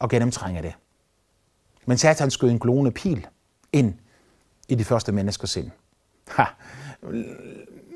og 0.00 0.10
gennemtrænge 0.10 0.62
det. 0.62 0.72
Men 1.86 1.98
Satan 1.98 2.30
skød 2.30 2.50
en 2.50 2.58
glående 2.58 2.90
pil 2.90 3.26
ind 3.72 3.94
i 4.68 4.74
de 4.74 4.84
første 4.84 5.12
menneskers 5.12 5.50
sind. 5.50 5.70
Ha. 6.28 6.44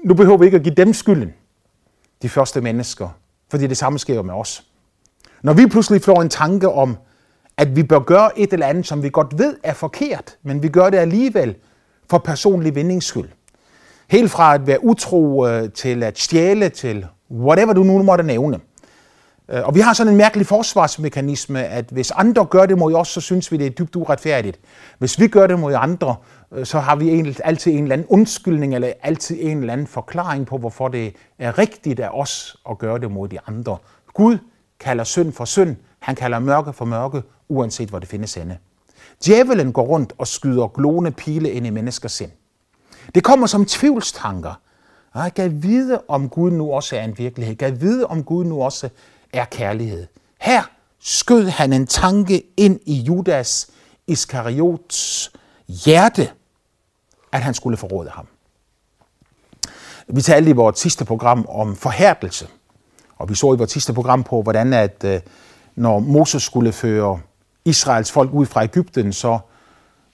Nu 0.04 0.14
behøver 0.14 0.38
vi 0.38 0.44
ikke 0.44 0.56
at 0.56 0.62
give 0.62 0.74
dem 0.74 0.92
skylden, 0.92 1.34
de 2.22 2.28
første 2.28 2.60
mennesker, 2.60 3.08
fordi 3.50 3.66
det 3.66 3.76
samme 3.76 3.98
sker 3.98 4.22
med 4.22 4.34
os. 4.34 4.66
Når 5.42 5.52
vi 5.52 5.66
pludselig 5.66 6.02
får 6.02 6.22
en 6.22 6.28
tanke 6.28 6.68
om, 6.68 6.96
at 7.56 7.76
vi 7.76 7.82
bør 7.82 7.98
gøre 7.98 8.38
et 8.38 8.52
eller 8.52 8.66
andet, 8.66 8.86
som 8.86 9.02
vi 9.02 9.10
godt 9.10 9.38
ved 9.38 9.56
er 9.62 9.72
forkert, 9.72 10.36
men 10.42 10.62
vi 10.62 10.68
gør 10.68 10.90
det 10.90 10.98
alligevel 10.98 11.56
for 12.10 12.18
personlig 12.18 12.74
vindings 12.74 13.06
skyld. 13.06 13.28
Helt 14.08 14.30
fra 14.30 14.54
at 14.54 14.66
være 14.66 14.84
utro 14.84 15.46
øh, 15.46 15.72
til 15.72 16.02
at 16.02 16.18
stjæle 16.18 16.68
til 16.68 17.06
whatever 17.30 17.72
du 17.72 17.82
nu 17.82 18.02
måtte 18.02 18.24
nævne. 18.24 18.60
Øh, 19.50 19.66
og 19.66 19.74
vi 19.74 19.80
har 19.80 19.92
sådan 19.92 20.12
en 20.12 20.16
mærkelig 20.16 20.46
forsvarsmekanisme, 20.46 21.64
at 21.64 21.84
hvis 21.90 22.10
andre 22.10 22.44
gør 22.44 22.66
det 22.66 22.78
mod 22.78 22.94
os, 22.94 23.08
så 23.08 23.20
synes 23.20 23.52
vi, 23.52 23.56
det 23.56 23.66
er 23.66 23.70
dybt 23.70 23.96
uretfærdigt. 23.96 24.60
Hvis 24.98 25.20
vi 25.20 25.28
gør 25.28 25.46
det 25.46 25.58
mod 25.58 25.74
andre, 25.76 26.16
øh, 26.52 26.66
så 26.66 26.78
har 26.78 26.96
vi 26.96 27.34
altid 27.44 27.72
en 27.72 27.82
eller 27.82 27.92
anden 27.92 28.06
undskyldning, 28.06 28.74
eller 28.74 28.92
altid 29.02 29.36
en 29.40 29.58
eller 29.58 29.72
anden 29.72 29.86
forklaring 29.86 30.46
på, 30.46 30.58
hvorfor 30.58 30.88
det 30.88 31.14
er 31.38 31.58
rigtigt 31.58 32.00
af 32.00 32.08
os 32.12 32.56
at 32.70 32.78
gøre 32.78 32.98
det 32.98 33.10
mod 33.10 33.28
de 33.28 33.38
andre. 33.46 33.76
Gud 34.14 34.38
kalder 34.80 35.04
synd 35.04 35.32
for 35.32 35.44
synd, 35.44 35.76
han 35.98 36.14
kalder 36.14 36.38
mørke 36.38 36.72
for 36.72 36.84
mørke, 36.84 37.22
uanset 37.48 37.88
hvor 37.88 37.98
det 37.98 38.08
findes 38.08 38.34
henne. 38.34 38.58
Djævelen 39.24 39.72
går 39.72 39.82
rundt 39.82 40.12
og 40.18 40.26
skyder 40.26 40.68
glående 40.68 41.10
pile 41.10 41.50
ind 41.50 41.66
i 41.66 41.70
menneskers 41.70 42.12
sind. 42.12 42.30
Det 43.14 43.24
kommer 43.24 43.46
som 43.46 43.64
tvivlstanker. 43.64 44.60
Jeg 45.14 45.34
kan 45.36 45.62
vide, 45.62 46.00
om 46.08 46.28
Gud 46.28 46.50
nu 46.50 46.72
også 46.72 46.96
er 46.96 47.04
en 47.04 47.18
virkelighed. 47.18 47.56
Jeg 47.60 47.72
kan 47.72 47.80
vide, 47.80 48.06
om 48.06 48.24
Gud 48.24 48.44
nu 48.44 48.62
også 48.62 48.88
er 49.32 49.44
kærlighed. 49.44 50.06
Her 50.40 50.62
skød 51.00 51.48
han 51.48 51.72
en 51.72 51.86
tanke 51.86 52.42
ind 52.56 52.80
i 52.86 52.94
Judas 52.94 53.70
Iskariots 54.06 55.32
hjerte, 55.68 56.30
at 57.32 57.42
han 57.42 57.54
skulle 57.54 57.76
forråde 57.76 58.10
ham. 58.10 58.26
Vi 60.08 60.22
talte 60.22 60.50
i 60.50 60.52
vores 60.52 60.78
sidste 60.78 61.04
program 61.04 61.46
om 61.48 61.76
forhærdelse, 61.76 62.48
og 63.16 63.28
vi 63.28 63.34
så 63.34 63.54
i 63.54 63.56
vores 63.56 63.70
sidste 63.70 63.92
program 63.92 64.24
på, 64.24 64.42
hvordan 64.42 64.72
at 64.72 65.04
øh, 65.04 65.20
når 65.76 65.98
Moses 65.98 66.42
skulle 66.42 66.72
føre 66.72 67.20
Israels 67.64 68.12
folk 68.12 68.32
ud 68.32 68.46
fra 68.46 68.64
Ægypten, 68.64 69.12
så 69.12 69.38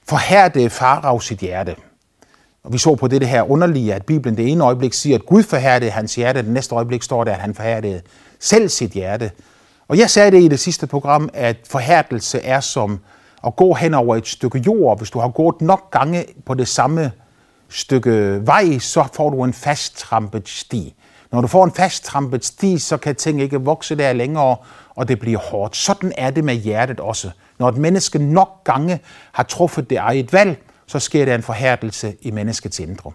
forhærdede 0.08 0.70
Farao 0.70 1.20
sit 1.20 1.38
hjerte. 1.38 1.76
Og 2.64 2.72
vi 2.72 2.78
så 2.78 2.94
på 2.94 3.08
det 3.08 3.28
her 3.28 3.50
underlige, 3.50 3.94
at 3.94 4.06
Bibelen 4.06 4.36
det 4.36 4.52
ene 4.52 4.64
øjeblik 4.64 4.92
siger, 4.92 5.18
at 5.18 5.26
Gud 5.26 5.42
forhærdede 5.42 5.90
hans 5.90 6.14
hjerte, 6.14 6.42
det 6.42 6.50
næste 6.50 6.74
øjeblik 6.74 7.02
står 7.02 7.24
der, 7.24 7.32
at 7.32 7.40
han 7.40 7.54
forhærdede 7.54 8.02
selv 8.40 8.68
sit 8.68 8.90
hjerte. 8.90 9.30
Og 9.88 9.98
jeg 9.98 10.10
sagde 10.10 10.30
det 10.30 10.42
i 10.42 10.48
det 10.48 10.60
sidste 10.60 10.86
program, 10.86 11.28
at 11.34 11.56
forhærdelse 11.68 12.40
er 12.40 12.60
som 12.60 13.00
at 13.46 13.56
gå 13.56 13.74
hen 13.74 13.94
over 13.94 14.16
et 14.16 14.28
stykke 14.28 14.58
jord. 14.58 14.98
Hvis 14.98 15.10
du 15.10 15.18
har 15.18 15.28
gået 15.28 15.60
nok 15.60 15.90
gange 15.90 16.24
på 16.46 16.54
det 16.54 16.68
samme 16.68 17.12
stykke 17.68 18.46
vej, 18.46 18.78
så 18.78 19.04
får 19.12 19.30
du 19.30 19.44
en 19.44 19.52
fasttrampet 19.52 20.48
sti. 20.48 20.94
Når 21.32 21.40
du 21.40 21.46
får 21.46 21.64
en 21.64 21.72
fasttrampet 21.72 22.44
sti, 22.44 22.78
så 22.78 22.96
kan 22.96 23.16
ting 23.16 23.40
ikke 23.40 23.60
vokse 23.60 23.96
der 23.96 24.12
længere, 24.12 24.56
og 24.94 25.08
det 25.08 25.18
bliver 25.18 25.38
hårdt. 25.38 25.76
Sådan 25.76 26.12
er 26.18 26.30
det 26.30 26.44
med 26.44 26.54
hjertet 26.54 27.00
også. 27.00 27.30
Når 27.58 27.68
et 27.68 27.76
menneske 27.76 28.18
nok 28.18 28.64
gange 28.64 29.00
har 29.32 29.42
truffet 29.42 29.90
det 29.90 29.98
eget 29.98 30.32
valg, 30.32 30.58
så 30.86 30.98
sker 30.98 31.24
der 31.24 31.34
en 31.34 31.42
forhærdelse 31.42 32.14
i 32.20 32.30
menneskets 32.30 32.80
indre. 32.80 33.12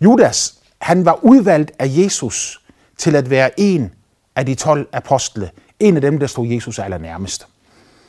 Judas, 0.00 0.54
han 0.80 1.04
var 1.04 1.18
udvalgt 1.22 1.72
af 1.78 1.86
Jesus 1.88 2.62
til 2.98 3.16
at 3.16 3.30
være 3.30 3.60
en 3.60 3.92
af 4.40 4.46
de 4.46 4.54
12 4.54 4.88
apostle, 4.92 5.50
en 5.80 5.96
af 5.96 6.00
dem, 6.02 6.18
der 6.18 6.26
stod 6.26 6.46
Jesus 6.46 6.78
allernærmest. 6.78 7.46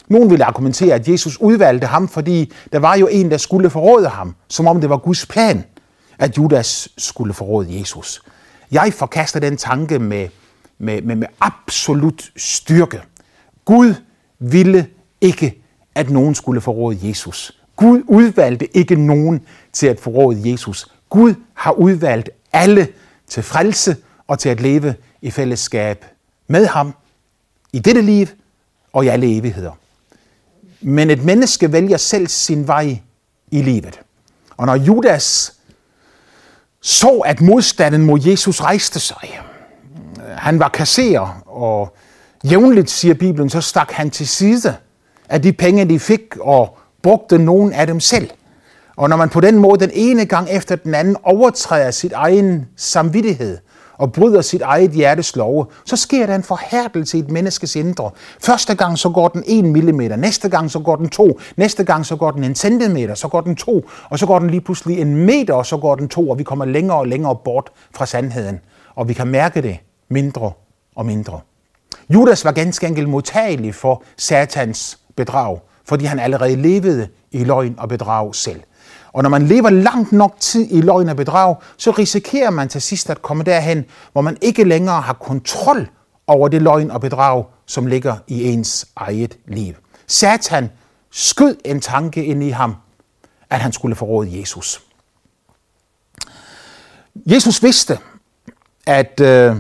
Nogen 0.08 0.30
ville 0.30 0.46
argumentere, 0.46 0.96
at 0.96 1.08
Jesus 1.08 1.38
udvalgte 1.38 1.88
ham, 1.88 2.08
fordi 2.08 2.52
der 2.74 2.80
var 2.80 2.96
jo 2.96 3.08
en, 3.08 3.32
der 3.32 3.38
skulle 3.38 3.70
forråde 3.70 4.08
ham, 4.08 4.36
som 4.48 4.68
om 4.68 4.82
det 4.82 4.90
var 4.90 4.98
Guds 4.98 5.26
plan, 5.26 5.64
at 6.20 6.38
Judas 6.38 6.90
skulle 6.98 7.34
forråde 7.34 7.80
Jesus. 7.80 8.22
Jeg 8.72 8.94
forkaster 8.94 9.40
den 9.40 9.58
tanke 9.58 10.00
med, 10.00 10.28
med, 10.80 11.02
med, 11.02 11.16
med 11.16 11.28
absolut 11.40 12.32
styrke. 12.38 13.02
Gud 13.66 13.94
ville 14.40 14.88
ikke, 15.22 15.64
at 15.96 16.10
nogen 16.10 16.36
skulle 16.36 16.62
forråde 16.62 17.08
Jesus. 17.08 17.58
Gud 17.76 18.04
udvalgte 18.08 18.78
ikke 18.78 18.96
nogen 18.96 19.42
til 19.74 19.88
at 19.88 20.00
forråde 20.00 20.52
Jesus. 20.52 20.88
Gud 21.10 21.34
har 21.54 21.72
udvalgt 21.72 22.30
alle 22.54 22.88
til 23.28 23.44
frelse 23.44 23.96
og 24.28 24.40
til 24.40 24.50
at 24.50 24.62
leve 24.62 24.96
i 25.22 25.32
fællesskab 25.32 26.06
med 26.52 26.66
ham 26.66 26.94
i 27.74 27.80
dette 27.80 28.02
liv 28.02 28.28
og 28.94 29.06
i 29.06 29.08
alle 29.08 29.38
evigheder. 29.38 29.72
Men 30.82 31.10
et 31.10 31.24
menneske 31.24 31.72
vælger 31.72 31.98
selv 31.98 32.28
sin 32.28 32.68
vej 32.68 33.00
i 33.52 33.62
livet. 33.62 34.00
Og 34.58 34.66
når 34.66 34.76
Judas 34.76 35.54
så, 36.82 37.10
at 37.26 37.42
modstanden 37.42 38.02
mod 38.02 38.20
Jesus 38.26 38.62
rejste 38.62 39.00
sig, 39.00 39.42
han 40.28 40.60
var 40.60 40.70
kasserer, 40.70 41.42
og 41.46 41.96
jævnligt, 42.44 42.90
siger 42.90 43.14
Bibelen, 43.14 43.50
så 43.50 43.62
stak 43.62 43.92
han 43.92 44.12
til 44.12 44.28
side 44.28 44.76
af 45.30 45.42
de 45.42 45.54
penge, 45.54 45.86
de 45.86 46.00
fik, 46.00 46.38
og 46.40 46.78
brugte 47.02 47.38
nogen 47.38 47.74
af 47.74 47.88
dem 47.88 48.00
selv. 48.00 48.30
Og 48.96 49.10
når 49.10 49.18
man 49.18 49.30
på 49.30 49.42
den 49.42 49.58
måde 49.58 49.80
den 49.80 49.92
ene 49.94 50.26
gang 50.26 50.50
efter 50.50 50.76
den 50.76 50.94
anden 50.94 51.18
overtræder 51.24 51.92
sit 51.92 52.14
egen 52.14 52.68
samvittighed, 52.76 53.58
og 54.02 54.14
bryder 54.14 54.42
sit 54.42 54.62
eget 54.62 54.92
hjertes 54.92 55.36
love, 55.36 55.66
så 55.86 55.96
sker 55.96 56.26
der 56.26 56.36
en 56.36 56.44
forhærdelse 56.44 57.18
i 57.18 57.20
et 57.20 57.32
menneskes 57.32 57.76
indre. 57.76 58.12
Første 58.40 58.76
gang 58.76 58.98
så 58.98 59.10
går 59.10 59.28
den 59.28 59.44
1 59.48 59.66
mm, 59.66 60.20
næste 60.20 60.50
gang 60.50 60.72
så 60.72 60.80
går 60.80 60.96
den 60.96 61.10
2, 61.10 61.40
næste 61.58 61.84
gang 61.84 62.06
så 62.06 62.16
går 62.16 62.32
den 62.32 62.44
en 62.44 62.56
centimeter, 62.56 63.16
så 63.16 63.28
går 63.28 63.42
den 63.42 63.56
2, 63.56 63.86
og 64.10 64.20
så 64.20 64.26
går 64.26 64.40
den 64.40 64.50
lige 64.50 64.62
pludselig 64.62 65.00
en 65.00 65.16
meter, 65.16 65.54
og 65.54 65.66
så 65.66 65.78
går 65.78 65.96
den 65.96 66.08
2, 66.10 66.30
og 66.30 66.38
vi 66.38 66.44
kommer 66.44 66.66
længere 66.66 66.98
og 66.98 67.08
længere 67.08 67.36
bort 67.36 67.72
fra 67.96 68.06
sandheden. 68.06 68.60
Og 68.96 69.08
vi 69.08 69.14
kan 69.14 69.28
mærke 69.28 69.62
det 69.62 69.78
mindre 70.10 70.52
og 70.96 71.06
mindre. 71.06 71.40
Judas 72.10 72.46
var 72.46 72.52
ganske 72.52 72.88
enkelt 72.88 73.10
modtagelig 73.10 73.76
for 73.76 74.04
satans 74.18 75.00
bedrag, 75.16 75.60
fordi 75.86 76.06
han 76.06 76.20
allerede 76.20 76.56
levede 76.56 77.08
i 77.32 77.44
løgn 77.44 77.76
og 77.78 77.90
bedrag 77.90 78.36
selv. 78.36 78.62
Og 79.14 79.24
når 79.24 79.30
man 79.30 79.48
lever 79.48 79.70
langt 79.70 80.12
nok 80.12 80.36
tid 80.40 80.68
i 80.72 80.82
løgn 80.82 81.10
og 81.10 81.16
bedrag, 81.16 81.56
så 81.78 81.92
risikerer 81.92 82.50
man 82.50 82.70
til 82.70 82.82
sidst 82.82 83.10
at 83.10 83.22
komme 83.22 83.44
derhen, 83.44 83.86
hvor 84.12 84.22
man 84.22 84.38
ikke 84.42 84.64
længere 84.64 85.02
har 85.02 85.14
kontrol 85.14 85.90
over 86.28 86.48
det 86.48 86.62
løgn 86.62 86.92
og 86.92 87.02
bedrag, 87.02 87.46
som 87.66 87.86
ligger 87.86 88.16
i 88.28 88.44
ens 88.44 88.88
eget 88.96 89.38
liv. 89.48 89.74
Satan 90.08 90.70
skød 91.12 91.56
en 91.66 91.82
tanke 91.82 92.26
ind 92.26 92.44
i 92.44 92.50
ham, 92.50 92.76
at 93.50 93.60
han 93.60 93.72
skulle 93.72 93.96
forråde 93.96 94.40
Jesus. 94.40 94.82
Jesus 97.16 97.64
vidste, 97.64 98.00
at 98.88 99.20
øh, 99.20 99.56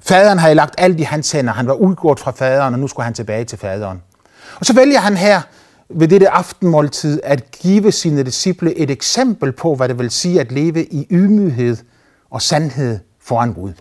faderen 0.00 0.38
havde 0.38 0.54
lagt 0.54 0.74
alt 0.78 1.00
i 1.00 1.02
hans 1.02 1.32
hænder. 1.32 1.52
Han 1.52 1.66
var 1.66 1.74
udgået 1.74 2.20
fra 2.20 2.30
faderen, 2.30 2.74
og 2.74 2.80
nu 2.80 2.88
skulle 2.88 3.04
han 3.04 3.14
tilbage 3.14 3.44
til 3.44 3.58
faderen. 3.58 4.02
Og 4.60 4.66
så 4.66 4.72
vælger 4.72 5.00
han 5.00 5.16
her 5.16 5.42
ved 5.94 6.08
dette 6.08 6.28
aftenmåltid 6.28 7.20
at 7.22 7.50
give 7.50 7.92
sine 7.92 8.22
disciple 8.22 8.78
et 8.78 8.90
eksempel 8.90 9.52
på, 9.52 9.74
hvad 9.74 9.88
det 9.88 9.98
vil 9.98 10.10
sige 10.10 10.40
at 10.40 10.52
leve 10.52 10.84
i 10.84 11.06
ydmyghed 11.10 11.76
og 12.30 12.42
sandhed 12.42 12.98
foran 13.20 13.52
Gud. 13.52 13.72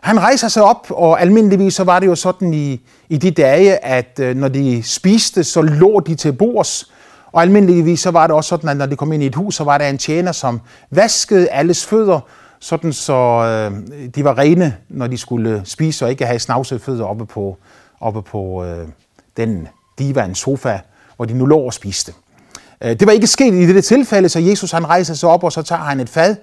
Han 0.00 0.20
rejser 0.20 0.48
sig 0.48 0.62
op, 0.62 0.86
og 0.90 1.20
almindeligvis 1.20 1.74
så 1.74 1.84
var 1.84 1.98
det 1.98 2.06
jo 2.06 2.14
sådan 2.14 2.54
i, 2.54 2.80
i 3.08 3.16
de 3.16 3.30
dage, 3.30 3.84
at 3.84 4.20
øh, 4.22 4.36
når 4.36 4.48
de 4.48 4.82
spiste, 4.82 5.44
så 5.44 5.62
lå 5.62 6.00
de 6.00 6.14
til 6.14 6.32
bords. 6.32 6.92
Og 7.32 7.42
almindeligvis 7.42 8.00
så 8.00 8.10
var 8.10 8.26
det 8.26 8.36
også 8.36 8.48
sådan, 8.48 8.68
at 8.68 8.76
når 8.76 8.86
de 8.86 8.96
kom 8.96 9.12
ind 9.12 9.22
i 9.22 9.26
et 9.26 9.34
hus, 9.34 9.54
så 9.54 9.64
var 9.64 9.78
der 9.78 9.88
en 9.88 9.98
tjener, 9.98 10.32
som 10.32 10.60
vaskede 10.90 11.48
alles 11.48 11.86
fødder, 11.86 12.20
sådan 12.60 12.92
så 12.92 13.14
øh, 13.14 13.98
de 14.14 14.24
var 14.24 14.38
rene, 14.38 14.76
når 14.88 15.06
de 15.06 15.18
skulle 15.18 15.62
spise, 15.64 16.04
og 16.04 16.10
ikke 16.10 16.26
have 16.26 16.38
snavsede 16.38 16.80
fødder 16.80 17.04
oppe 17.04 17.26
på, 17.26 17.56
oppe 18.00 18.22
på 18.22 18.64
øh, 18.64 18.88
den 19.36 19.68
divan 19.98 20.34
sofa, 20.34 20.78
hvor 21.18 21.24
de 21.24 21.34
nu 21.34 21.46
lå 21.46 21.58
og 21.58 21.74
spiste. 21.74 22.12
Øh, 22.80 22.90
det 22.90 23.06
var 23.06 23.12
ikke 23.12 23.26
sket 23.26 23.54
i 23.54 23.66
dette 23.66 23.80
tilfælde, 23.80 24.28
så 24.28 24.38
Jesus 24.38 24.70
han 24.70 24.86
rejser 24.88 25.14
sig 25.14 25.28
op, 25.28 25.44
og 25.44 25.52
så 25.52 25.62
tager 25.62 25.82
han 25.82 26.00
et 26.00 26.08
fad, 26.08 26.36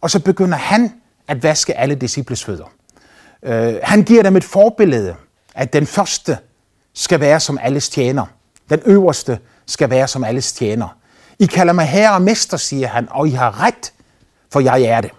og 0.00 0.10
så 0.10 0.20
begynder 0.20 0.58
han 0.58 0.92
at 1.28 1.42
vaske 1.42 1.78
alle 1.78 1.94
disciples 1.94 2.44
fødder. 2.44 2.72
Øh, 3.42 3.74
han 3.82 4.02
giver 4.02 4.22
dem 4.22 4.36
et 4.36 4.44
forbillede, 4.44 5.14
at 5.54 5.72
den 5.72 5.86
første 5.86 6.38
skal 6.94 7.20
være 7.20 7.40
som 7.40 7.58
alles 7.62 7.88
tjener. 7.88 8.26
Den 8.70 8.80
øverste 8.84 9.38
skal 9.66 9.90
være 9.90 10.08
som 10.08 10.24
alles 10.24 10.52
tjener. 10.52 10.96
I 11.38 11.46
kalder 11.46 11.72
mig 11.72 11.86
herre 11.86 12.14
og 12.14 12.22
mester, 12.22 12.56
siger 12.56 12.88
han, 12.88 13.08
og 13.10 13.28
I 13.28 13.30
har 13.30 13.64
ret, 13.66 13.92
for 14.52 14.60
jeg 14.60 14.82
er 14.82 15.00
det. 15.00 15.10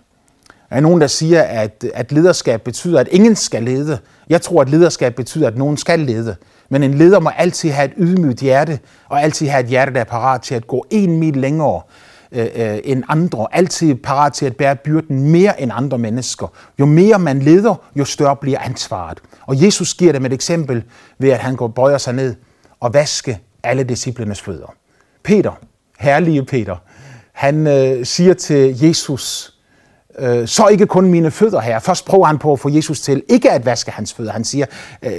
Der 0.69 0.76
er 0.76 0.82
nogen, 0.82 1.02
der 1.02 1.08
siger, 1.08 1.41
at, 1.41 1.86
at 1.93 2.12
lederskab 2.12 2.62
betyder, 2.62 2.99
at 2.99 3.08
ingen 3.08 3.36
skal 3.36 3.63
lede. 3.63 3.99
Jeg 4.30 4.41
tror, 4.41 4.62
at 4.62 4.69
lederskab 4.69 5.15
betyder, 5.15 5.47
at 5.47 5.58
nogen 5.58 5.78
skal 5.78 5.99
lede. 5.99 6.36
Men 6.69 6.84
en 6.84 6.93
leder 6.93 7.19
må 7.19 7.30
altid 7.38 7.69
have 7.69 7.86
et 7.86 7.93
ydmygt 7.97 8.39
hjerte, 8.39 8.80
og 9.10 9.21
altid 9.23 9.47
have 9.47 9.63
et 9.63 9.69
hjerte, 9.69 9.93
der 9.93 9.99
er 9.99 10.04
parat 10.04 10.41
til 10.41 10.56
at 10.56 10.67
gå 10.67 10.86
en 10.89 11.17
mil 11.17 11.38
længere 11.38 11.82
øh, 12.32 12.47
øh, 12.56 12.80
end 12.84 13.04
andre. 13.08 13.47
Altid 13.52 13.95
parat 13.95 14.34
til 14.34 14.45
at 14.45 14.56
bære 14.56 14.76
byrden 14.76 15.32
mere 15.32 15.62
end 15.62 15.71
andre 15.73 15.97
mennesker. 15.97 16.47
Jo 16.80 16.86
mere 16.86 17.19
man 17.19 17.39
leder, 17.39 17.76
jo 17.95 18.06
større 18.06 18.36
bliver 18.36 18.60
ansvaret. 18.60 19.19
Og 19.45 19.63
Jesus 19.63 19.93
giver 19.93 20.13
dem 20.13 20.26
et 20.26 20.34
eksempel 20.34 20.84
ved, 21.19 21.30
at 21.30 21.39
han 21.39 21.56
går 21.56 21.67
bøjer 21.67 21.97
sig 21.97 22.13
ned 22.13 22.36
og 22.80 22.93
vaske 22.93 23.39
alle 23.63 23.84
disciplenes 23.84 24.41
fødder. 24.41 24.73
Peter, 25.23 25.52
herlige 25.99 26.45
Peter, 26.45 26.76
han 27.34 27.67
øh, 27.67 28.06
siger 28.06 28.34
til 28.34 28.82
Jesus, 28.82 29.53
øh, 30.19 30.47
så 30.47 30.67
ikke 30.67 30.86
kun 30.86 31.12
mine 31.12 31.32
fødder 31.32 31.60
her. 31.60 31.80
Først 31.80 32.06
prøver 32.06 32.26
han 32.26 32.38
på 32.38 32.54
at 32.54 32.60
få 32.60 32.69
Jesus 32.69 33.02
til 33.02 33.23
ikke 33.30 33.52
at 33.52 33.65
vaske 33.65 33.91
hans 33.91 34.13
fødder. 34.13 34.32
Han 34.32 34.43
siger, 34.43 34.65
øh, 35.04 35.12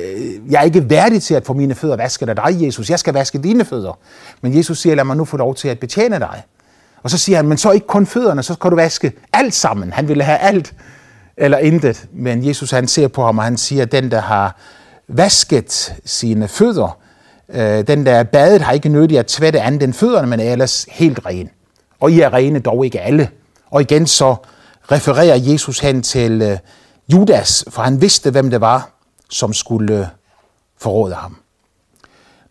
jeg 0.51 0.61
er 0.61 0.65
ikke 0.65 0.91
værdig 0.91 1.23
til 1.23 1.35
at 1.35 1.47
få 1.47 1.53
mine 1.53 1.75
fødder 1.75 1.97
vasket 1.97 2.29
af 2.29 2.37
dig, 2.37 2.63
Jesus. 2.67 2.91
Jeg 2.91 2.99
skal 2.99 3.15
vaske 3.15 3.39
dine 3.39 3.65
fødder. 3.65 3.99
Men 4.41 4.57
Jesus 4.57 4.79
siger, 4.79 4.95
lad 4.95 5.05
mig 5.05 5.17
nu 5.17 5.25
få 5.25 5.37
lov 5.37 5.55
til 5.55 5.69
at 5.69 5.79
betjene 5.79 6.19
dig. 6.19 6.43
Og 7.03 7.11
så 7.11 7.19
siger 7.19 7.37
han, 7.37 7.49
men 7.49 7.59
så 7.59 7.71
ikke 7.71 7.87
kun 7.87 8.07
fødderne, 8.07 8.43
så 8.43 8.55
skal 8.55 8.71
du 8.71 8.77
vaske 8.77 9.13
alt 9.33 9.55
sammen. 9.55 9.93
Han 9.93 10.09
ville 10.09 10.25
have 10.25 10.39
alt 10.39 10.75
eller 11.37 11.59
intet. 11.59 12.07
Men 12.13 12.49
Jesus 12.49 12.71
han 12.71 12.89
ser 12.89 13.09
på 13.09 13.25
ham, 13.25 13.39
og 13.39 13.45
han 13.45 13.57
siger, 13.57 13.85
den 13.85 14.11
der 14.11 14.21
har 14.21 14.57
vasket 15.09 15.95
sine 16.05 16.49
fødder, 16.49 16.99
øh, 17.49 17.87
den 17.87 18.07
der 18.07 18.13
er 18.13 18.23
badet, 18.23 18.61
har 18.61 18.73
ikke 18.73 18.89
nødt 18.89 19.13
at 19.13 19.27
tvætte 19.27 19.61
andet 19.61 19.83
end 19.83 19.93
fødderne, 19.93 20.27
men 20.27 20.41
er 20.41 20.53
ellers 20.53 20.87
helt 20.91 21.21
ren. 21.27 21.51
Og 22.01 22.13
I 22.13 22.21
er 22.21 22.35
rene, 22.35 22.59
dog 22.59 22.85
ikke 22.85 23.01
alle. 23.01 23.29
Og 23.71 23.81
igen 23.81 24.07
så 24.07 24.37
refererer 24.93 25.37
Jesus 25.37 25.79
hen 25.79 26.03
til 26.03 26.43
øh, 26.43 26.59
Judas, 27.13 27.65
for 27.69 27.83
han 27.83 28.01
vidste, 28.01 28.31
hvem 28.31 28.51
det 28.51 28.61
var, 28.61 28.91
som 29.31 29.53
skulle 29.53 30.01
øh, 30.01 30.07
forråde 30.79 31.15
ham. 31.15 31.37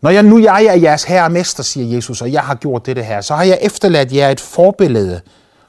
Når 0.00 0.10
jeg 0.10 0.22
nu 0.22 0.38
jeg 0.38 0.64
er 0.64 0.74
jeres 0.74 1.04
herre 1.04 1.24
og 1.24 1.32
mester, 1.32 1.62
siger 1.62 1.94
Jesus, 1.94 2.22
og 2.22 2.32
jeg 2.32 2.42
har 2.42 2.54
gjort 2.54 2.86
dette 2.86 3.02
her, 3.02 3.20
så 3.20 3.34
har 3.34 3.44
jeg 3.44 3.58
efterladt 3.62 4.12
jer 4.12 4.30
et 4.30 4.40
forbillede, 4.40 5.20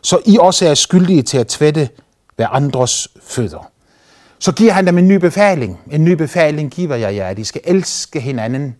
så 0.02 0.20
I 0.26 0.38
også 0.42 0.68
er 0.68 0.74
skyldige 0.74 1.22
til 1.22 1.38
at 1.38 1.48
tvætte 1.48 1.90
hver 2.36 2.48
andres 2.48 3.08
fødder. 3.24 3.72
Så 4.40 4.52
giver 4.52 4.74
han 4.74 4.88
dem 4.88 4.98
en 4.98 5.08
ny 5.08 5.16
befaling. 5.16 5.80
En 5.92 6.04
ny 6.04 6.12
befaling 6.12 6.72
giver 6.72 6.96
jeg 6.96 7.16
jer, 7.16 7.28
at 7.28 7.40
I 7.40 7.44
skal 7.44 7.62
elske 7.64 8.20
hinanden, 8.20 8.76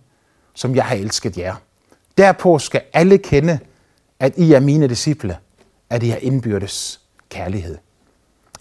som 0.56 0.76
jeg 0.76 0.86
har 0.86 0.96
elsket 0.96 1.38
jer. 1.38 1.56
Derpå 2.18 2.60
skal 2.60 2.82
alle 2.94 3.18
kende, 3.18 3.60
at 4.20 4.34
I 4.38 4.54
er 4.54 4.60
mine 4.60 4.88
disciple, 4.88 5.38
at 5.90 6.04
I 6.04 6.10
har 6.10 6.18
indbyrdes 6.18 7.00
kærlighed. 7.30 7.78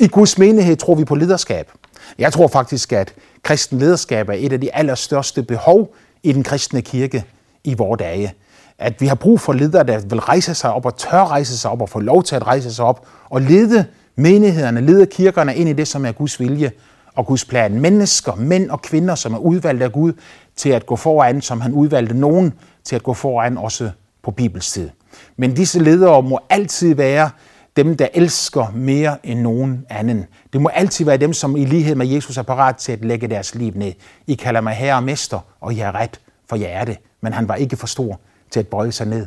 I 0.01 0.09
Guds 0.09 0.39
menighed 0.39 0.77
tror 0.77 0.95
vi 0.95 1.05
på 1.05 1.15
lederskab. 1.15 1.71
Jeg 2.19 2.33
tror 2.33 2.49
faktisk, 2.49 2.93
at 2.93 3.15
kristen 3.43 3.79
lederskab 3.79 4.29
er 4.29 4.35
et 4.37 4.53
af 4.53 4.61
de 4.61 4.75
allerstørste 4.75 5.43
behov 5.43 5.95
i 6.23 6.33
den 6.33 6.43
kristne 6.43 6.83
kirke 6.83 7.25
i 7.65 7.75
vores 7.75 7.99
dage. 7.99 8.35
At 8.79 9.01
vi 9.01 9.07
har 9.07 9.15
brug 9.15 9.41
for 9.41 9.53
ledere, 9.53 9.85
der 9.85 9.99
vil 9.99 10.21
rejse 10.21 10.55
sig 10.55 10.73
op 10.73 10.87
og 10.87 10.97
tør 10.97 11.25
rejse 11.25 11.59
sig 11.59 11.71
op 11.71 11.83
og 11.83 11.89
få 11.89 12.01
lov 12.01 12.23
til 12.23 12.37
at 12.37 12.47
rejse 12.47 12.75
sig 12.75 12.85
op 12.85 13.07
og 13.31 13.41
lede 13.41 13.85
menighederne, 14.17 14.81
lede 14.81 15.07
kirkerne 15.07 15.57
ind 15.57 15.69
i 15.69 15.73
det, 15.73 15.89
som 15.89 16.07
er 16.07 16.13
Guds 16.13 16.41
vilje 16.41 16.73
og 17.15 17.27
Guds 17.27 17.45
plan. 17.45 17.81
Mennesker, 17.81 18.35
mænd 18.35 18.71
og 18.71 18.83
kvinder, 18.83 19.15
som 19.15 19.35
er 19.35 19.39
udvalgt 19.39 19.83
af 19.83 19.93
Gud 19.93 20.13
til 20.57 20.71
at 20.71 20.87
gå 20.87 20.97
foran, 20.97 21.43
som 21.43 21.61
han 21.61 21.73
udvalgte 21.73 22.15
nogen 22.15 22.53
til 22.85 22.97
at 22.97 23.03
gå 23.03 23.15
foran 23.15 23.59
også 23.59 23.91
på 24.23 24.31
bibelstid. 24.31 24.91
Men 25.37 25.55
disse 25.55 25.79
ledere 25.79 26.23
må 26.23 26.41
altid 26.51 26.95
være 26.95 27.31
dem, 27.77 27.97
der 27.97 28.09
elsker 28.15 28.71
mere 28.75 29.27
end 29.27 29.41
nogen 29.41 29.87
anden. 29.89 30.27
Det 30.53 30.61
må 30.61 30.69
altid 30.69 31.05
være 31.05 31.17
dem, 31.17 31.33
som 31.33 31.57
i 31.57 31.65
lighed 31.65 31.95
med 31.95 32.07
Jesus 32.07 32.37
er 32.37 32.43
parat 32.43 32.77
til 32.77 32.93
at 32.93 33.05
lægge 33.05 33.29
deres 33.29 33.55
liv 33.55 33.73
ned. 33.75 33.93
I 34.27 34.35
kalder 34.35 34.61
mig 34.61 34.75
herre 34.75 34.97
og 34.97 35.03
mester, 35.03 35.41
og 35.61 35.77
jeg 35.77 35.89
er 35.89 35.95
ret, 35.95 36.21
for 36.49 36.57
jeg 36.57 36.71
er 36.71 36.85
det. 36.85 36.99
Men 37.21 37.33
han 37.33 37.49
var 37.49 37.55
ikke 37.55 37.77
for 37.77 37.87
stor 37.87 38.21
til 38.51 38.61
at 38.61 38.69
bøje 38.69 38.93
sig 38.93 39.07
ned 39.07 39.27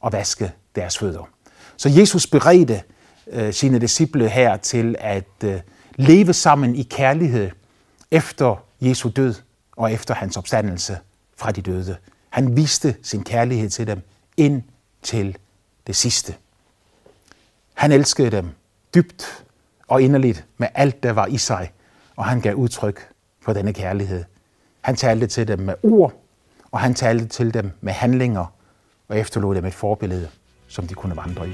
og 0.00 0.12
vaske 0.12 0.52
deres 0.74 0.98
fødder. 0.98 1.28
Så 1.76 1.88
Jesus 1.88 2.26
beredte 2.26 2.82
øh, 3.30 3.52
sine 3.52 3.78
disciple 3.78 4.28
her 4.28 4.56
til 4.56 4.96
at 4.98 5.44
øh, 5.44 5.60
leve 5.96 6.32
sammen 6.32 6.76
i 6.76 6.82
kærlighed 6.82 7.50
efter 8.10 8.64
Jesu 8.80 9.08
død 9.08 9.34
og 9.76 9.92
efter 9.92 10.14
hans 10.14 10.36
opstandelse 10.36 10.98
fra 11.36 11.50
de 11.50 11.62
døde. 11.62 11.96
Han 12.30 12.56
viste 12.56 12.96
sin 13.02 13.24
kærlighed 13.24 13.70
til 13.70 13.86
dem 13.86 14.02
ind 14.36 14.62
til 15.02 15.36
det 15.86 15.96
sidste. 15.96 16.34
Han 17.78 17.92
elskede 17.92 18.30
dem 18.30 18.50
dybt 18.94 19.44
og 19.88 20.02
inderligt 20.02 20.46
med 20.56 20.68
alt, 20.74 21.02
der 21.02 21.12
var 21.12 21.26
i 21.26 21.38
sig, 21.38 21.72
og 22.16 22.24
han 22.24 22.40
gav 22.40 22.54
udtryk 22.54 23.08
for 23.40 23.52
denne 23.52 23.72
kærlighed. 23.72 24.24
Han 24.80 24.96
talte 24.96 25.26
til 25.26 25.48
dem 25.48 25.58
med 25.58 25.74
ord, 25.82 26.12
og 26.70 26.80
han 26.80 26.94
talte 26.94 27.26
til 27.26 27.54
dem 27.54 27.70
med 27.80 27.92
handlinger 27.92 28.54
og 29.08 29.18
efterlod 29.18 29.54
dem 29.54 29.64
et 29.64 29.74
forbillede, 29.74 30.28
som 30.68 30.86
de 30.86 30.94
kunne 30.94 31.16
vandre 31.16 31.48
i. 31.48 31.52